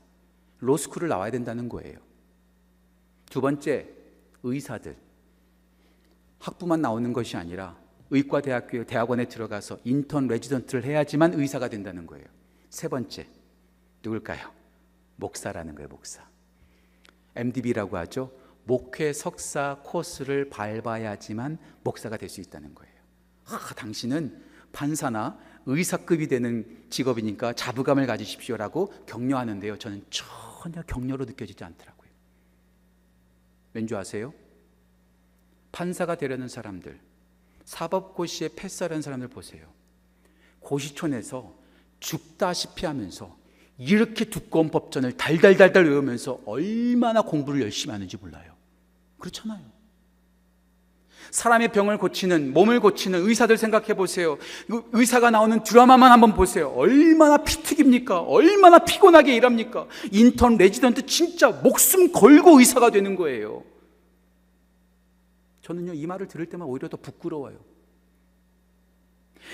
[0.59, 1.97] 로스쿨을 나와야 된다는 거예요.
[3.29, 3.87] 두 번째,
[4.43, 4.95] 의사들.
[6.39, 7.75] 학부만 나오는 것이 아니라
[8.09, 12.25] 의과대학교 대학원에 들어가서 인턴 레지던트를 해야지만 의사가 된다는 거예요.
[12.69, 13.27] 세 번째,
[14.03, 14.51] 누굴까요?
[15.17, 16.23] 목사라는 거예요, 목사.
[17.35, 18.31] MDB라고 하죠.
[18.67, 22.93] 목회 석사 코스를 밟아야지만 목사가 될 수 있다는 거예요.
[23.45, 29.77] 아, 당신은 판사나 의사급이 되는 직업이니까 자부감을 가지십시오라고 격려하는데요.
[29.79, 32.09] 저는 전혀 격려로 느껴지지 않더라고요.
[33.73, 34.33] 왠지 아세요?
[35.71, 36.99] 판사가 되려는 사람들,
[37.63, 39.65] 사법고시에 패스하려는 사람들 보세요.
[40.59, 41.57] 고시촌에서
[41.99, 43.37] 죽다시피 하면서
[43.77, 48.56] 이렇게 두꺼운 법전을 달달달달 외우면서 얼마나 공부를 열심히 하는지 몰라요.
[49.19, 49.77] 그렇잖아요.
[51.31, 54.37] 사람의 병을 고치는, 몸을 고치는 의사들 생각해 보세요.
[54.93, 56.69] 의사가 나오는 드라마만 한번 보세요.
[56.69, 58.21] 얼마나 피튀깁니까?
[58.21, 59.87] 얼마나 피곤하게 일합니까?
[60.11, 63.63] 인턴, 레지던트 진짜 목숨 걸고 의사가 되는 거예요.
[65.63, 67.57] 저는요, 이 말을 들을 때만 오히려 더 부끄러워요.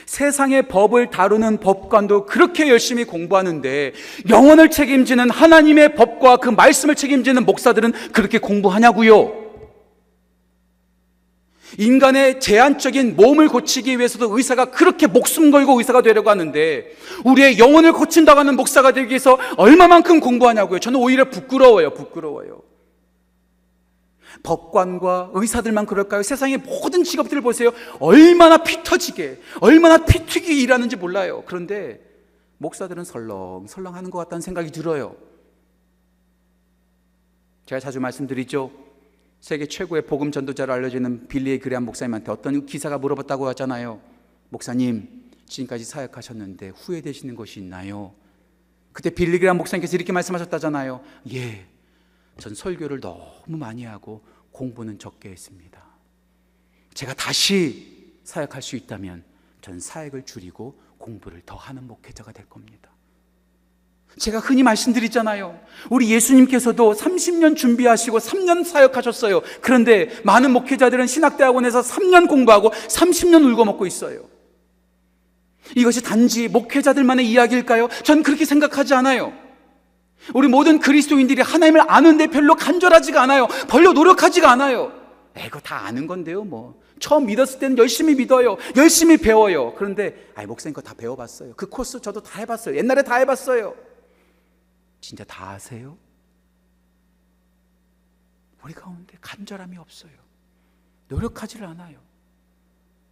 [0.06, 3.94] 세상의 법을 다루는 법관도 그렇게 열심히 공부하는데
[4.30, 9.43] 영혼을 책임지는 하나님의 법과 그 말씀을 책임지는 목사들은 그렇게 공부하냐고요.
[11.78, 16.92] 인간의 제한적인 몸을 고치기 위해서도 의사가 그렇게 목숨 걸고 의사가 되려고 하는데
[17.26, 20.80] 우리의 영혼을 고친다고 하는 목사가 되기 위해서 얼마만큼 공부하냐고요.
[20.80, 21.94] 저는 오히려 부끄러워요.
[21.94, 22.62] 부끄러워요.
[24.42, 26.24] 법관과 의사들만 그럴까요?
[26.24, 27.72] 세상의 모든 직업들을 보세요.
[28.00, 31.44] 얼마나 피 터지게, 얼마나 피 튀기 일하는지 몰라요.
[31.46, 32.02] 그런데
[32.58, 35.16] 목사들은 설렁설렁 하는 것 같다는 생각이 들어요.
[37.66, 38.83] 제가 자주 말씀드리죠.
[39.44, 44.00] 세계 최고의 복음 전도자로 알려지는 빌리의 그레한 목사님한테 어떤 기사가 물어봤다고 하잖아요.
[44.48, 48.16] 목사님, 지금까지 사역하셨는데 후회되시는 것이 있나요?
[48.94, 51.04] 그때 빌리 그레한 목사님께서 이렇게 말씀하셨다잖아요.
[51.34, 51.68] 예.
[52.38, 55.84] 전 설교를 너무 많이 하고 공부는 적게 했습니다.
[56.94, 59.26] 제가 다시 사역할 수 있다면
[59.60, 62.93] 전 사역을 줄이고 공부를 더 하는 목회자가 될 겁니다.
[64.20, 65.60] 제가 흔히 말씀드리잖아요.
[65.90, 69.42] 우리 예수님께서도 30년 준비하시고 3년 사역하셨어요.
[69.62, 74.26] 그런데 많은 목회자들은 신학대학원에서 3년 공부하고 30년 울고 먹고 있어요.
[75.76, 77.88] 이것이 단지 목회자들만의 이야기일까요?
[78.04, 79.34] 전 그렇게 생각하지 않아요.
[80.34, 83.48] 우리 모든 그리스도인들이 하나님을 아는데 별로 간절하지가 않아요.
[83.70, 84.94] 별로 노력하지가 않아요.
[85.46, 86.80] 이거 다 아는 건데요, 뭐.
[87.00, 88.56] 처음 믿었을 때는 열심히 믿어요.
[88.78, 89.74] 열심히 배워요.
[89.76, 91.54] 그런데, 아이, 목사님 거 다 배워봤어요.
[91.58, 92.78] 그 코스 저도 다 해봤어요.
[92.78, 93.74] 옛날에 다 해봤어요.
[95.04, 95.98] 진짜 다 아세요?
[98.64, 100.14] 우리 가운데 간절함이 없어요.
[101.10, 102.02] 노력하지를 않아요.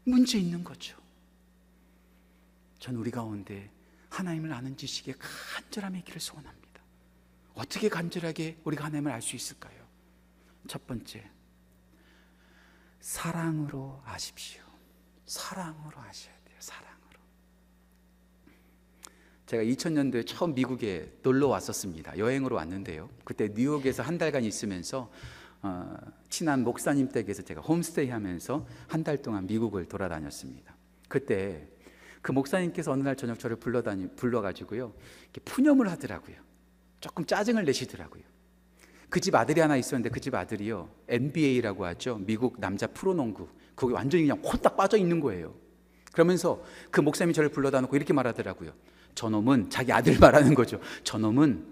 [0.05, 0.97] 문제 있는 거죠.
[2.79, 3.69] 전 우리 가운데
[4.09, 6.81] 하나님을 아는 지식에 간절함이 있기를 소원합니다.
[7.55, 9.85] 어떻게 간절하게 우리가 하나님을 알 수 있을까요?
[10.69, 11.29] 첫 번째,
[13.01, 14.63] 사랑으로 아십시오.
[15.25, 16.55] 사랑으로 아셔야 돼요.
[16.59, 16.90] 사랑으로.
[19.51, 22.17] 제가 2000년도에 처음 미국에 놀러 왔었습니다.
[22.17, 23.09] 여행으로 왔는데요.
[23.25, 25.11] 그때 뉴욕에서 한 달간 있으면서
[25.61, 25.93] 어,
[26.29, 30.73] 친한 목사님 댁에서 제가 홈스테이 하면서 한 달 동안 미국을 돌아다녔습니다.
[31.09, 31.67] 그때
[32.21, 34.93] 그 목사님께서 어느 날 저녁 저를 불러다니 불러가지고요
[35.43, 36.37] 푸념을 하더라고요.
[37.01, 38.23] 조금 짜증을 내시더라고요.
[39.09, 44.23] 그 집 아들이 하나 있었는데 그 집 아들이요 NBA라고 하죠 미국 남자 프로농구 거기 완전히
[44.23, 45.53] 그냥 홀딱 빠져 있는 거예요.
[46.13, 48.71] 그러면서 그 목사님이 저를 불러다 놓고 이렇게 말하더라고요.
[49.15, 50.79] 저놈은 자기 아들 말하는 거죠.
[51.03, 51.65] 저놈은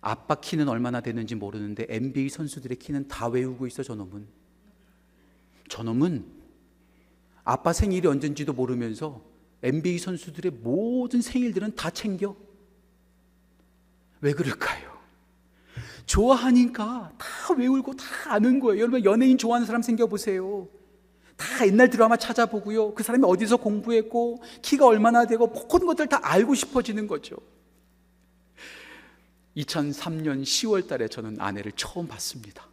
[0.00, 4.26] 아빠 키는 얼마나 되는지 모르는데 NBA 선수들의 키는 다 외우고 있어 저놈은.
[5.68, 6.24] 저놈은
[7.44, 9.22] 아빠 생일이 언젠지도 모르면서
[9.62, 12.36] NBA 선수들의 모든 생일들은 다 챙겨.
[14.20, 14.92] 왜 그럴까요?
[16.06, 18.80] 좋아하니까 다 외우고 다 아는 거예요.
[18.80, 20.68] 여러분 연예인 좋아하는 사람 생겨 보세요.
[21.42, 22.94] 다 옛날 드라마 찾아보고요.
[22.94, 27.36] 그 사람이 어디서 공부했고 키가 얼마나 되고 모든 것들 다 알고 싶어지는 거죠.
[29.56, 32.66] 2003년 10월 달에 저는 아내를 처음 봤습니다.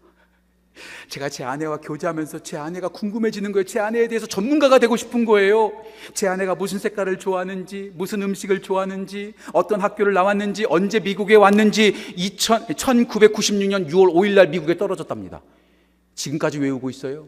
[1.10, 3.66] 제가 제 아내와 교제하면서 제 아내가 궁금해지는 거예요.
[3.66, 5.74] 제 아내에 대해서 전문가가 되고 싶은 거예요.
[6.14, 12.68] 제 아내가 무슨 색깔을 좋아하는지, 무슨 음식을 좋아하는지, 어떤 학교를 나왔는지, 언제 미국에 왔는지 2000,
[12.68, 15.42] 1996년 6월 5일 날 미국에 떨어졌답니다.
[16.16, 17.28] 지금까지 외우고 있어요.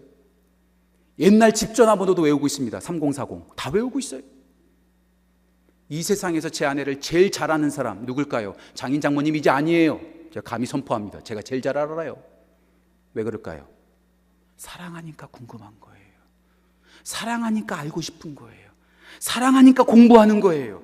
[1.22, 2.80] 옛날 집 전화 번호도 외우고 있습니다.
[2.80, 3.56] 3040.
[3.56, 4.22] 다 외우고 있어요.
[5.88, 8.56] 이 세상에서 제 아내를 제일 잘 아는 사람 누굴까요?
[8.74, 10.02] 장인 장모님 이제 아니에요.
[10.34, 11.22] 제가 감히 선포합니다.
[11.22, 12.18] 제가 제일 잘 알아요.
[13.14, 13.68] 왜 그럴까요?
[14.58, 16.02] 사랑하니까 궁금한 거예요.
[17.04, 18.72] 사랑하니까 알고 싶은 거예요.
[19.20, 20.82] 사랑하니까 공부하는 거예요.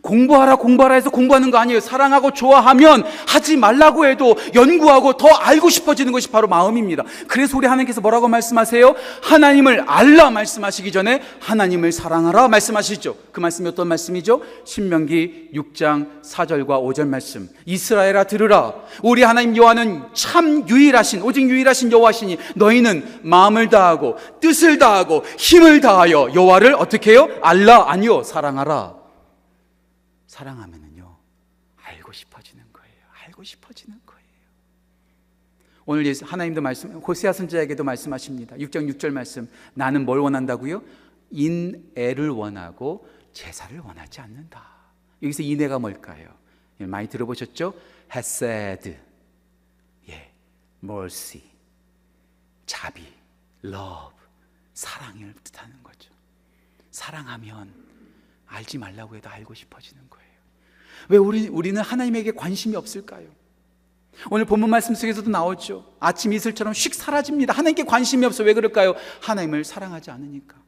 [0.00, 1.80] 공부하라 공부하라 해서 공부하는 거 아니에요.
[1.80, 7.04] 사랑하고 좋아하면 하지 말라고 해도 연구하고 더 알고 싶어지는 것이 바로 마음입니다.
[7.28, 8.94] 그래서 우리 하나님께서 뭐라고 말씀하세요?
[9.22, 13.16] 하나님을 알라 말씀하시기 전에 하나님을 사랑하라 말씀하시죠.
[13.32, 14.40] 그 말씀이 어떤 말씀이죠?
[14.64, 17.48] 신명기 6장 4절과 5절 말씀.
[17.66, 18.74] 이스라엘아 들으라.
[19.02, 26.30] 우리 하나님 여호와는 참 유일하신 오직 유일하신 여호와시니 너희는 마음을 다하고 뜻을 다하고 힘을 다하여
[26.34, 27.28] 여호와를 어떻게 해요?
[27.42, 29.01] 알라 아니요 사랑하라.
[30.32, 31.14] 사랑하면은요,
[31.76, 32.94] 알고 싶어지는 거예요.
[33.26, 34.22] 알고 싶어지는 거예요.
[35.84, 38.56] 오늘 하나님도 말씀, 호세아 선지자에게도 말씀하십니다.
[38.56, 39.46] 6장 6절 말씀.
[39.74, 40.82] 나는 뭘 원한다고요?
[41.32, 44.64] 인애를 원하고 제사를 원하지 않는다.
[45.22, 46.34] 여기서 인애가 뭘까요?
[46.80, 47.74] 예, 많이 들어보셨죠?
[48.14, 48.98] 헤세드,
[50.08, 50.32] 예,
[50.82, 51.44] mercy,
[52.64, 53.02] 자비,
[53.62, 54.16] love,
[54.72, 56.10] 사랑을 뜻하는 거죠.
[56.90, 57.82] 사랑하면
[58.46, 60.11] 알지 말라고 해도 알고 싶어지는 거예요.
[61.08, 63.26] 왜 우리, 우리는 하나님에게 관심이 없을까요?
[64.30, 65.84] 오늘 본문 말씀 속에서도 나오죠.
[65.98, 67.52] 아침 이슬처럼 휙 사라집니다.
[67.52, 68.44] 하나님께 관심이 없어.
[68.44, 68.94] 왜 그럴까요?
[69.20, 70.62] 하나님을 사랑하지 않으니까.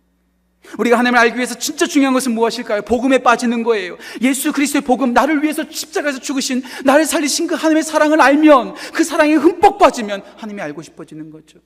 [0.78, 2.82] 우리가 하나님을 알기 위해서 진짜 중요한 것은 무엇일까요?
[2.82, 3.98] 복음에 빠지는 거예요.
[4.22, 9.34] 예수 그리스도의 복음, 나를 위해서 십자가에서 죽으신, 나를 살리신 그 하나님의 사랑을 알면, 그 사랑에
[9.34, 11.58] 흠뻑 빠지면 하나님이 알고 싶어지는 거죠.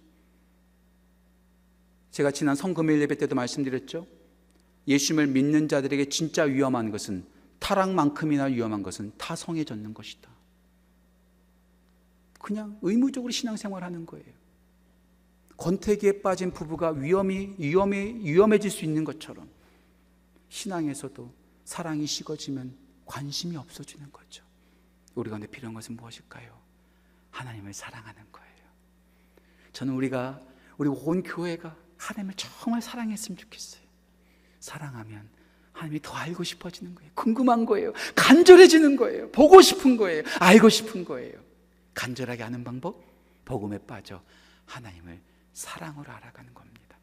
[2.10, 4.06] 제가 지난 성금요일 예배 때도 말씀드렸죠.
[4.88, 7.24] 예수님을 믿는 자들에게 진짜 위험한 것은
[7.58, 10.30] 타락만큼이나 위험한 것은 타성에 젖는 것이다.
[12.38, 14.38] 그냥 의무적으로 신앙생활 하는 거예요.
[15.56, 19.50] 권태기에 빠진 부부가 위험이, 위험이, 위험해질 수 있는 것처럼
[20.48, 24.44] 신앙에서도 사랑이 식어지면 관심이 없어지는 거죠.
[25.14, 26.56] 우리 가운데 필요한 것은 무엇일까요?
[27.30, 28.48] 하나님을 사랑하는 거예요.
[29.72, 30.40] 저는 우리가,
[30.76, 33.82] 우리 온 교회가 하나님을 정말 사랑했으면 좋겠어요.
[34.60, 35.28] 사랑하면
[35.78, 37.10] 하나님이 더 알고 싶어지는 거예요.
[37.14, 37.92] 궁금한 거예요.
[38.16, 39.30] 간절해지는 거예요.
[39.30, 40.24] 보고 싶은 거예요.
[40.40, 41.38] 알고 싶은 거예요.
[41.94, 43.00] 간절하게 하는 방법?
[43.44, 44.20] 복음에 빠져
[44.66, 45.20] 하나님을
[45.52, 46.98] 사랑으로 알아가는 겁니다.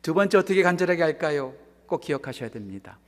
[0.00, 1.54] 두 번째 어떻게 간절하게 할까요?
[1.86, 2.98] 꼭 기억하셔야 됩니다.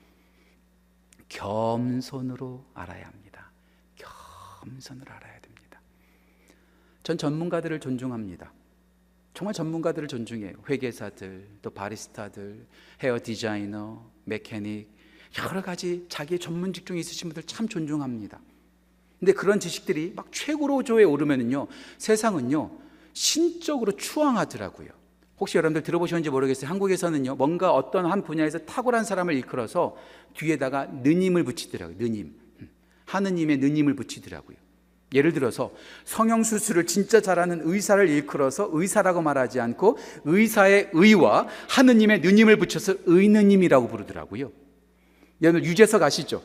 [1.30, 3.50] 겸손으로 알아야 합니다.
[3.96, 5.80] 겸손으로 알아야 됩니다.
[7.02, 8.52] 전 전문가들을 존중합니다.
[9.32, 10.56] 정말 전문가들을 존중해요.
[10.68, 12.66] 회계사들, 또 바리스타들,
[13.02, 14.88] 헤어 디자이너, 메케닉,
[15.38, 18.40] 여러 가지 자기의 전문 직종이 있으신 분들 참 존중합니다.
[19.18, 22.70] 근데 그런 지식들이 막 최고로조에 오르면은요, 세상은요,
[23.12, 24.88] 신적으로 추앙하더라고요.
[25.38, 26.70] 혹시 여러분들 들어보셨는지 모르겠어요.
[26.70, 29.96] 한국에서는요, 뭔가 어떤 한 분야에서 탁월한 사람을 일컬어서
[30.36, 31.98] 뒤에다가 느님을 붙이더라고요.
[31.98, 32.34] 느님.
[33.06, 34.56] 하느님의 느님을 붙이더라고요.
[35.14, 35.72] 예를 들어서
[36.04, 44.52] 성형수술을 진짜 잘하는 의사를 일컬어서 의사라고 말하지 않고 의사의 의와 하느님의 느님을 붙여서 의느님이라고 부르더라고요.
[45.42, 46.42] 여러분 유재석 아시죠?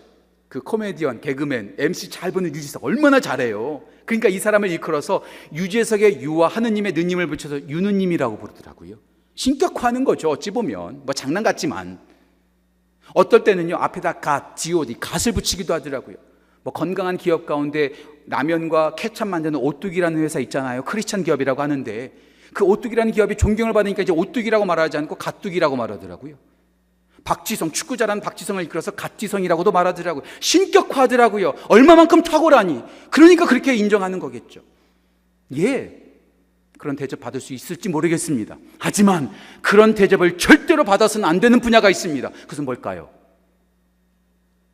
[0.49, 3.83] 그 코미디언, 개그맨, MC 잘 보는 유재석 얼마나 잘해요.
[4.05, 5.21] 그러니까 이 사람을 일컬어서
[5.53, 8.95] 유재석의 유와 하느님의 느님을 붙여서 유느님이라고 부르더라고요.
[9.35, 10.29] 신격화하는 거죠.
[10.29, 11.99] 어찌 보면 뭐 장난 같지만
[13.13, 16.15] 어떨 때는요 앞에다 갓, G.O.D, 갓을 붙이기도 하더라고요.
[16.67, 17.93] 뭐 건강한 기업 가운데
[18.25, 20.83] 라면과 케찹 만드는 오뚜기라는 회사 있잖아요.
[20.83, 22.11] 크리스찬 기업이라고 하는데
[22.53, 26.35] 그 오뚜기라는 기업이 존경을 받으니까 이제 오뚜기라고 말하지 않고 갓뚜기라고 말하더라고요.
[27.23, 30.23] 박지성 축구 잘하는 박지성을 이끌어서 갓지성이라고도 말하더라고요.
[30.41, 31.53] 신격화하더라고요.
[31.69, 32.83] 얼마만큼 탁월하니.
[33.11, 34.61] 그러니까 그렇게 인정하는 거겠죠.
[35.55, 36.03] 예.
[36.77, 38.57] 그런 대접 받을 수 있을지 모르겠습니다.
[38.77, 42.29] 하지만 그런 대접을 절대로 받아서는 안 되는 분야가 있습니다.
[42.29, 43.09] 그것은 뭘까요?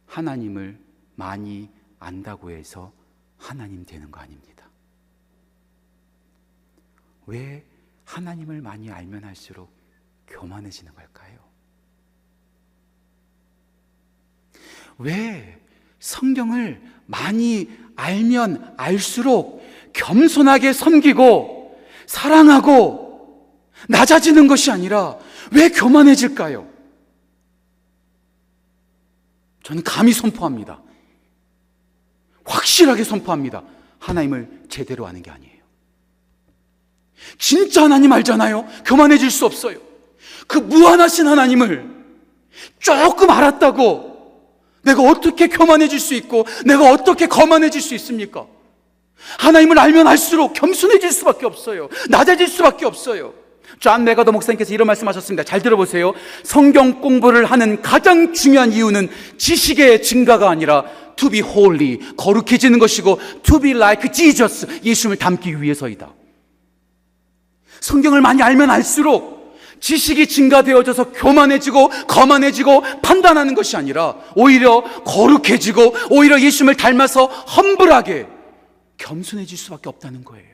[0.08, 0.82] 하나님을
[1.16, 1.70] 많이
[2.04, 2.92] 안다고 해서
[3.38, 4.70] 하나님 되는 거 아닙니다.
[7.26, 7.66] 왜
[8.06, 9.72] 하나님을 많이 알면 할수록
[10.28, 11.40] 교만해지는 걸까요?
[14.98, 15.60] 왜
[16.00, 19.64] 성경을 많이 알면 알수록
[19.94, 23.04] 겸손하게 섬기고 사랑하고
[23.88, 25.18] 낮아지는 것이 아니라
[25.52, 26.72] 왜 교만해질까요?
[29.64, 30.82] 저는 감히 선포합니다.
[32.74, 33.62] 확실하게 선포합니다.
[34.00, 35.54] 하나님을 제대로 아는 게 아니에요.
[37.38, 38.68] 진짜 하나님 알잖아요.
[38.86, 39.78] 교만해질 수 없어요.
[40.48, 41.90] 그 무한하신 하나님을
[42.80, 44.12] 조금 알았다고
[44.82, 48.48] 내가 어떻게 교만해질 수 있고 내가 어떻게 거만해질 수 있습니까?
[49.40, 51.88] 하나님을 알면 알수록 겸손해질 수밖에 없어요.
[52.10, 53.34] 낮아질 수밖에 없어요.
[53.80, 55.44] 존 맥아더 목사님께서 이런 말씀하셨습니다.
[55.44, 56.14] 잘 들어보세요.
[56.44, 63.60] 성경 공부를 하는 가장 중요한 이유는 지식의 증가가 아니라 to be holy, 거룩해지는 것이고 to
[63.60, 66.14] be like Jesus, 예수님을 닮기 위해서이다.
[67.82, 69.34] 성경을 많이 알면 알수록
[69.80, 78.28] 지식이 증가되어져서 교만해지고 거만해지고 판단하는 것이 아니라 오히려 거룩해지고 오히려 예수님을 닮아서 험불하게
[78.98, 80.53] 겸손해질 수밖에 없다는 거예요.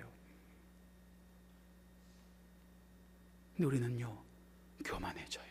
[3.60, 4.18] 근데 우리는요,
[4.86, 5.44] 교만해져요.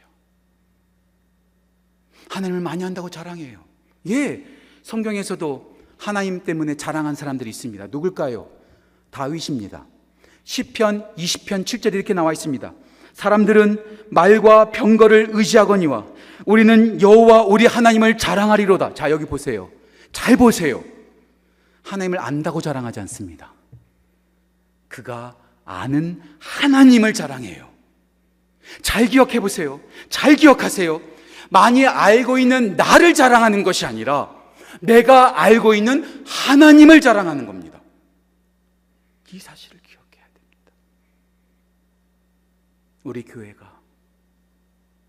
[2.31, 3.62] 하나님을 많이 한다고 자랑해요.
[4.09, 4.47] 예,
[4.83, 7.88] 성경에서도 하나님 때문에 자랑한 사람들이 있습니다.
[7.90, 8.49] 누굴까요?
[9.11, 9.85] 다윗입니다.
[10.44, 12.73] 10편, 20편, 7절 이렇게 나와 있습니다.
[13.12, 16.07] 사람들은 말과 병거를 의지하거니와
[16.47, 18.94] 우리는 여호와 우리 하나님을 자랑하리로다.
[18.94, 19.71] 자, 여기 보세요.
[20.12, 20.83] 잘 보세요.
[21.83, 23.53] 하나님을 안다고 자랑하지 않습니다.
[24.88, 27.77] 그가 아는 하나님을 자랑해요.
[28.83, 29.81] 잘 기억해 보세요.
[30.09, 31.00] 잘 기억하세요.
[31.50, 34.31] 많이 알고 있는 나를 자랑하는 것이 아니라
[34.81, 37.81] 내가 알고 있는 하나님을 자랑하는 겁니다.
[39.33, 40.72] 이 사실을 기억해야 됩니다.
[43.04, 43.78] 우리 교회가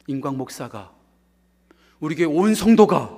[0.08, 0.92] 인광 목사가
[2.00, 3.18] 우리 교회 온 성도가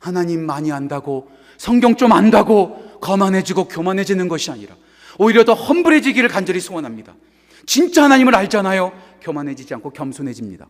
[0.00, 4.74] 하나님 많이 안다고 성경 좀 안다고 거만해지고 교만해지는 것이 아니라
[5.18, 7.14] 오히려 더 험불해지기를 간절히 소원합니다.
[7.64, 8.92] 진짜 하나님을 알잖아요.
[9.20, 10.66] 교만해지지 않고 겸손해집니다.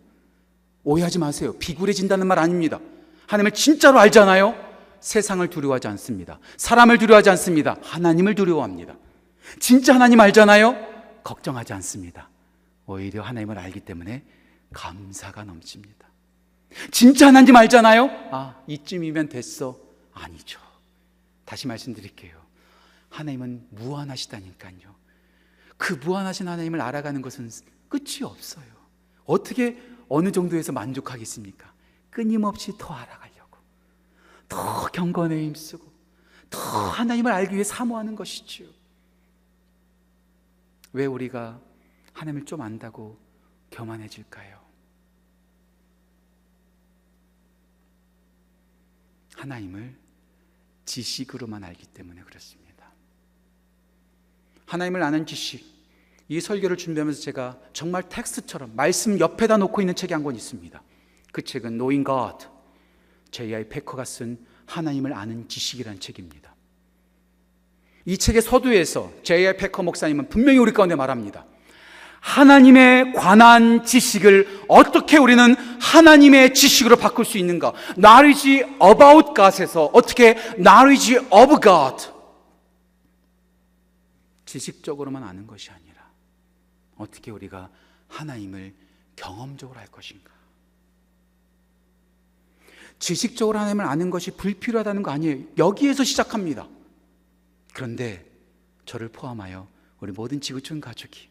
[0.85, 1.55] 오해하지 마세요.
[1.59, 2.81] 비굴해진다는 말 아닙니다.
[3.27, 4.55] 하나님을 진짜로 알잖아요.
[5.01, 6.39] 세상을 두려워하지 않습니다.
[6.57, 7.77] 사람을 두려워하지 않습니다.
[7.83, 8.97] 하나님을 두려워합니다.
[9.59, 10.77] 진짜 하나님 알잖아요.
[11.25, 12.29] 걱정하지 않습니다.
[12.87, 14.25] 오히려 하나님을 알기 때문에
[14.73, 16.07] 감사가 넘칩니다.
[16.91, 18.09] 진짜 하나님 알잖아요.
[18.33, 19.79] 아, 이쯤이면 됐어.
[20.13, 20.61] 아니죠.
[21.45, 22.37] 다시 말씀드릴게요.
[23.09, 24.95] 하나님은 무한하시다니까요.
[25.77, 27.51] 그 무한하신 하나님을 알아가는 것은
[27.97, 28.67] 끝이 없어요.
[29.25, 31.73] 어떻게 어느 정도에서 만족하겠습니까?
[32.11, 33.59] 끊임없이 더 알아가려고,
[34.49, 35.91] 더 경건에 힘쓰고,
[36.51, 38.69] 더 하나님을 알기 위해 사모하는 것이지요.
[40.93, 41.61] 왜 우리가
[42.13, 43.19] 하나님을 좀 안다고
[43.71, 44.65] 교만해질까요?
[49.35, 49.99] 하나님을
[50.85, 52.91] 지식으로만 알기 때문에 그렇습니다.
[54.67, 55.76] 하나님을 아는 지식,
[56.29, 60.83] 이 설교를 준비하면서 제가 정말 텍스트처럼 말씀 옆에다 놓고 있는 책이 한 권 있습니다.
[61.33, 62.47] 그 책은 Knowing God,
[63.31, 63.69] J.I.
[63.69, 66.55] 페커가 쓴 하나님을 아는 지식이라는 책입니다.
[68.07, 69.57] 이 책의 서두에서 J.I.
[69.57, 71.45] 페커 목사님은 분명히 우리 가운데 말합니다.
[72.21, 77.73] 하나님에 관한 지식을 어떻게 우리는 하나님의 지식으로 바꿀 수 있는가?
[77.95, 82.09] Knowledge about God에서 어떻게 knowledge of God?
[84.45, 85.86] 지식적으로만 아는 것이 아니라
[86.97, 87.71] 어떻게 우리가
[88.09, 88.75] 하나님을
[89.17, 90.31] 경험적으로 알 것인가?
[92.99, 95.45] 지식적으로 하나님을 아는 것이 불필요하다는 거 아니에요.
[95.59, 96.69] 여기에서 시작합니다.
[97.75, 98.25] 그런데
[98.87, 99.69] 저를 포함하여
[100.01, 101.29] 우리 모든 지구촌 가족이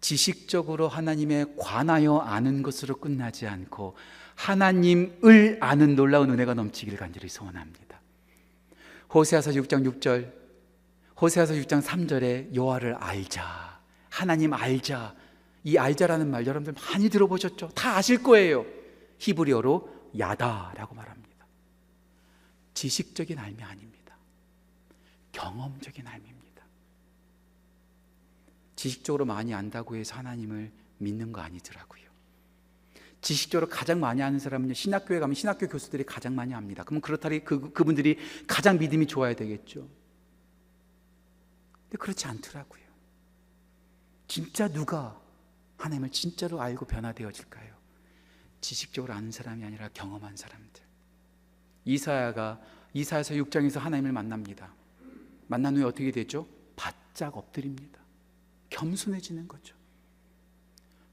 [0.00, 3.96] 지식적으로 하나님에 관하여 아는 것으로 끝나지 않고
[4.34, 8.00] 하나님을 아는 놀라운 은혜가 넘치기를 간절히 소원합니다.
[9.12, 10.30] 호세아서 6장 6절,
[11.20, 13.75] 호세아서 6장 3절에 여호와를 알자.
[14.16, 15.14] 하나님 알자.
[15.62, 17.68] 이 알자라는 말 여러분들 많이 들어보셨죠?
[17.74, 18.64] 다 아실 거예요.
[19.18, 21.46] 히브리어로 야다라고 말합니다.
[22.72, 24.16] 지식적인 알미 아닙니다.
[25.32, 26.64] 경험적인 알미입니다.
[28.74, 32.06] 지식적으로 많이 안다고 해서 하나님을 믿는 거 아니더라고요.
[33.20, 36.84] 지식적으로 가장 많이 아는 사람은 신학교에 가면 신학교 교수들이 가장 많이 압니다.
[36.84, 39.86] 그럼 그렇다니 그, 그분들이 가장 믿음이 좋아야 되겠죠.
[41.82, 42.85] 근데 그렇지 않더라고요.
[44.28, 45.20] 진짜 누가
[45.78, 47.74] 하나님을 진짜로 알고 변화되어질까요?
[48.60, 50.82] 지식적으로 아는 사람이 아니라 경험한 사람들.
[51.84, 52.60] 이사야가
[52.94, 54.72] 이사야서 6장에서 하나님을 만납니다.
[55.46, 56.48] 만난 후에 어떻게 되죠?
[56.74, 58.00] 바짝 엎드립니다.
[58.70, 59.76] 겸손해지는 거죠.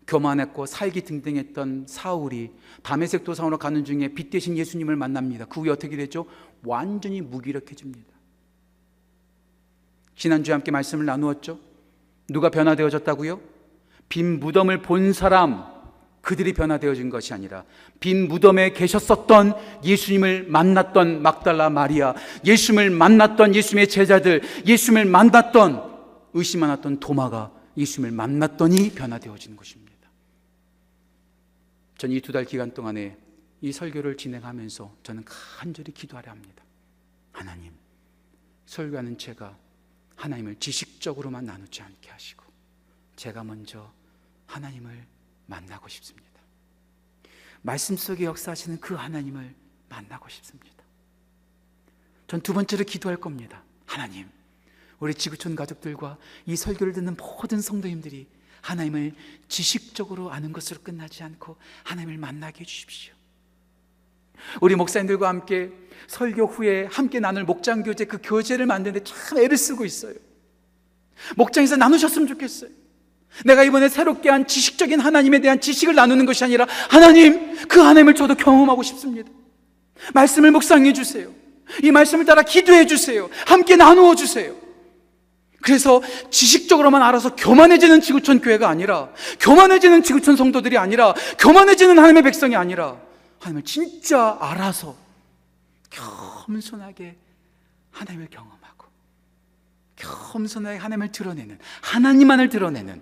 [0.08, 2.52] 교만했고 살기 등등했던 사울이
[2.82, 5.46] 담에색 도상으로 가는 중에 빛 대신 예수님을 만납니다.
[5.46, 6.26] 그 후에 어떻게 되죠?
[6.64, 8.12] 완전히 무기력해집니다.
[10.16, 11.73] 지난주에 함께 말씀을 나누었죠.
[12.30, 13.42] 누가 변화되어졌다고요?
[14.10, 15.72] 빈 무덤을 본 사람
[16.22, 17.66] 그들이 변화되어진 것이 아니라
[18.00, 19.54] 빈 무덤에 계셨었던
[19.84, 22.16] 예수님을 만났던 막달라 마리아,
[22.46, 25.92] 예수님을 만났던 예수님의 제자들, 예수님을 만났던
[26.34, 29.84] 의심 많았던 도마가 예수님을 만났더니 변화되어지는 것입니다.
[31.98, 33.18] 전 이 두 달 기간 동안에
[33.62, 36.64] 이 설교를 진행하면서 저는 간절히 기도하려 합니다.
[37.32, 37.72] 하나님,
[38.66, 39.58] 설교하는 제가
[40.16, 42.44] 하나님을 지식적으로만 나누지 않게 하시고
[43.16, 43.92] 제가 먼저
[44.48, 45.06] 하나님을
[45.48, 46.28] 만나고 싶습니다.
[47.62, 49.56] 말씀 속에 역사하시는 그 하나님을
[49.90, 50.84] 만나고 싶습니다.
[52.28, 53.64] 전 두 번째로 기도할 겁니다.
[53.86, 54.30] 하나님,
[55.00, 58.28] 우리 지구촌 가족들과 이 설교를 듣는 모든 성도님들이
[58.62, 59.14] 하나님을
[59.50, 63.13] 지식적으로 아는 것으로 끝나지 않고 하나님을 만나게 해주십시오.
[64.62, 65.72] 우리 목사님들과 함께
[66.08, 70.14] 설교 후에 함께 나눌 목장 교제 그 교제를 만드는데 참 애를 쓰고 있어요.
[71.36, 72.70] 목장에서 나누셨으면 좋겠어요.
[73.46, 78.36] 내가 이번에 새롭게 한 지식적인 하나님에 대한 지식을 나누는 것이 아니라 하나님, 그 하나님을 저도
[78.36, 79.30] 경험하고 싶습니다.
[80.14, 81.30] 말씀을 묵상해 주세요.
[81.82, 83.30] 이 말씀을 따라 기도해 주세요.
[83.48, 84.54] 함께 나누어 주세요.
[85.62, 92.98] 그래서 지식적으로만 알아서 교만해지는 지구촌 교회가 아니라 교만해지는 지구촌 성도들이 아니라 교만해지는 하나님의 백성이 아니라
[93.44, 94.96] 하나님을 진짜 알아서
[95.90, 97.18] 겸손하게
[97.92, 98.88] 하나님을 경험하고
[99.98, 103.02] 겸손하게 하나님을 드러내는 하나님만을 드러내는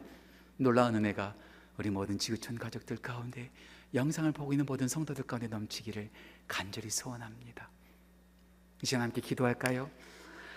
[0.58, 1.36] 놀라운 은혜가
[1.78, 3.50] 우리 모든 지구촌 가족들 가운데
[3.94, 6.10] 영상을 보고 있는 모든 성도들 가운데 넘치기를
[6.48, 7.70] 간절히 소원합니다.
[8.82, 9.90] 이 시간 함께 기도할까요?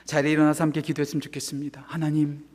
[0.06, 1.84] 자리에 일어나서 함께 기도했으면 좋겠습니다.
[1.86, 2.46] 하나님,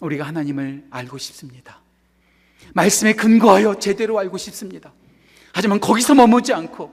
[0.00, 1.80] 우리가 하나님을 알고 싶습니다.
[2.74, 4.92] 말씀에 근거하여 제대로 알고 싶습니다.
[5.56, 6.92] 하지만 거기서 머무지 않고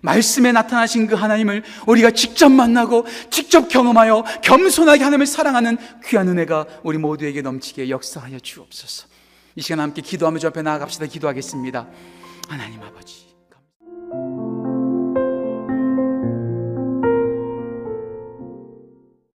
[0.00, 6.96] 말씀에 나타나신 그 하나님을 우리가 직접 만나고 직접 경험하여 겸손하게 하나님을 사랑하는 귀한 은혜가 우리
[6.96, 9.08] 모두에게 넘치게 역사하여 주옵소서.
[9.56, 11.04] 이 시간 함께 기도하며 주 앞에 나아갑시다.
[11.04, 11.86] 기도하겠습니다.
[12.48, 13.27] 하나님 아버지.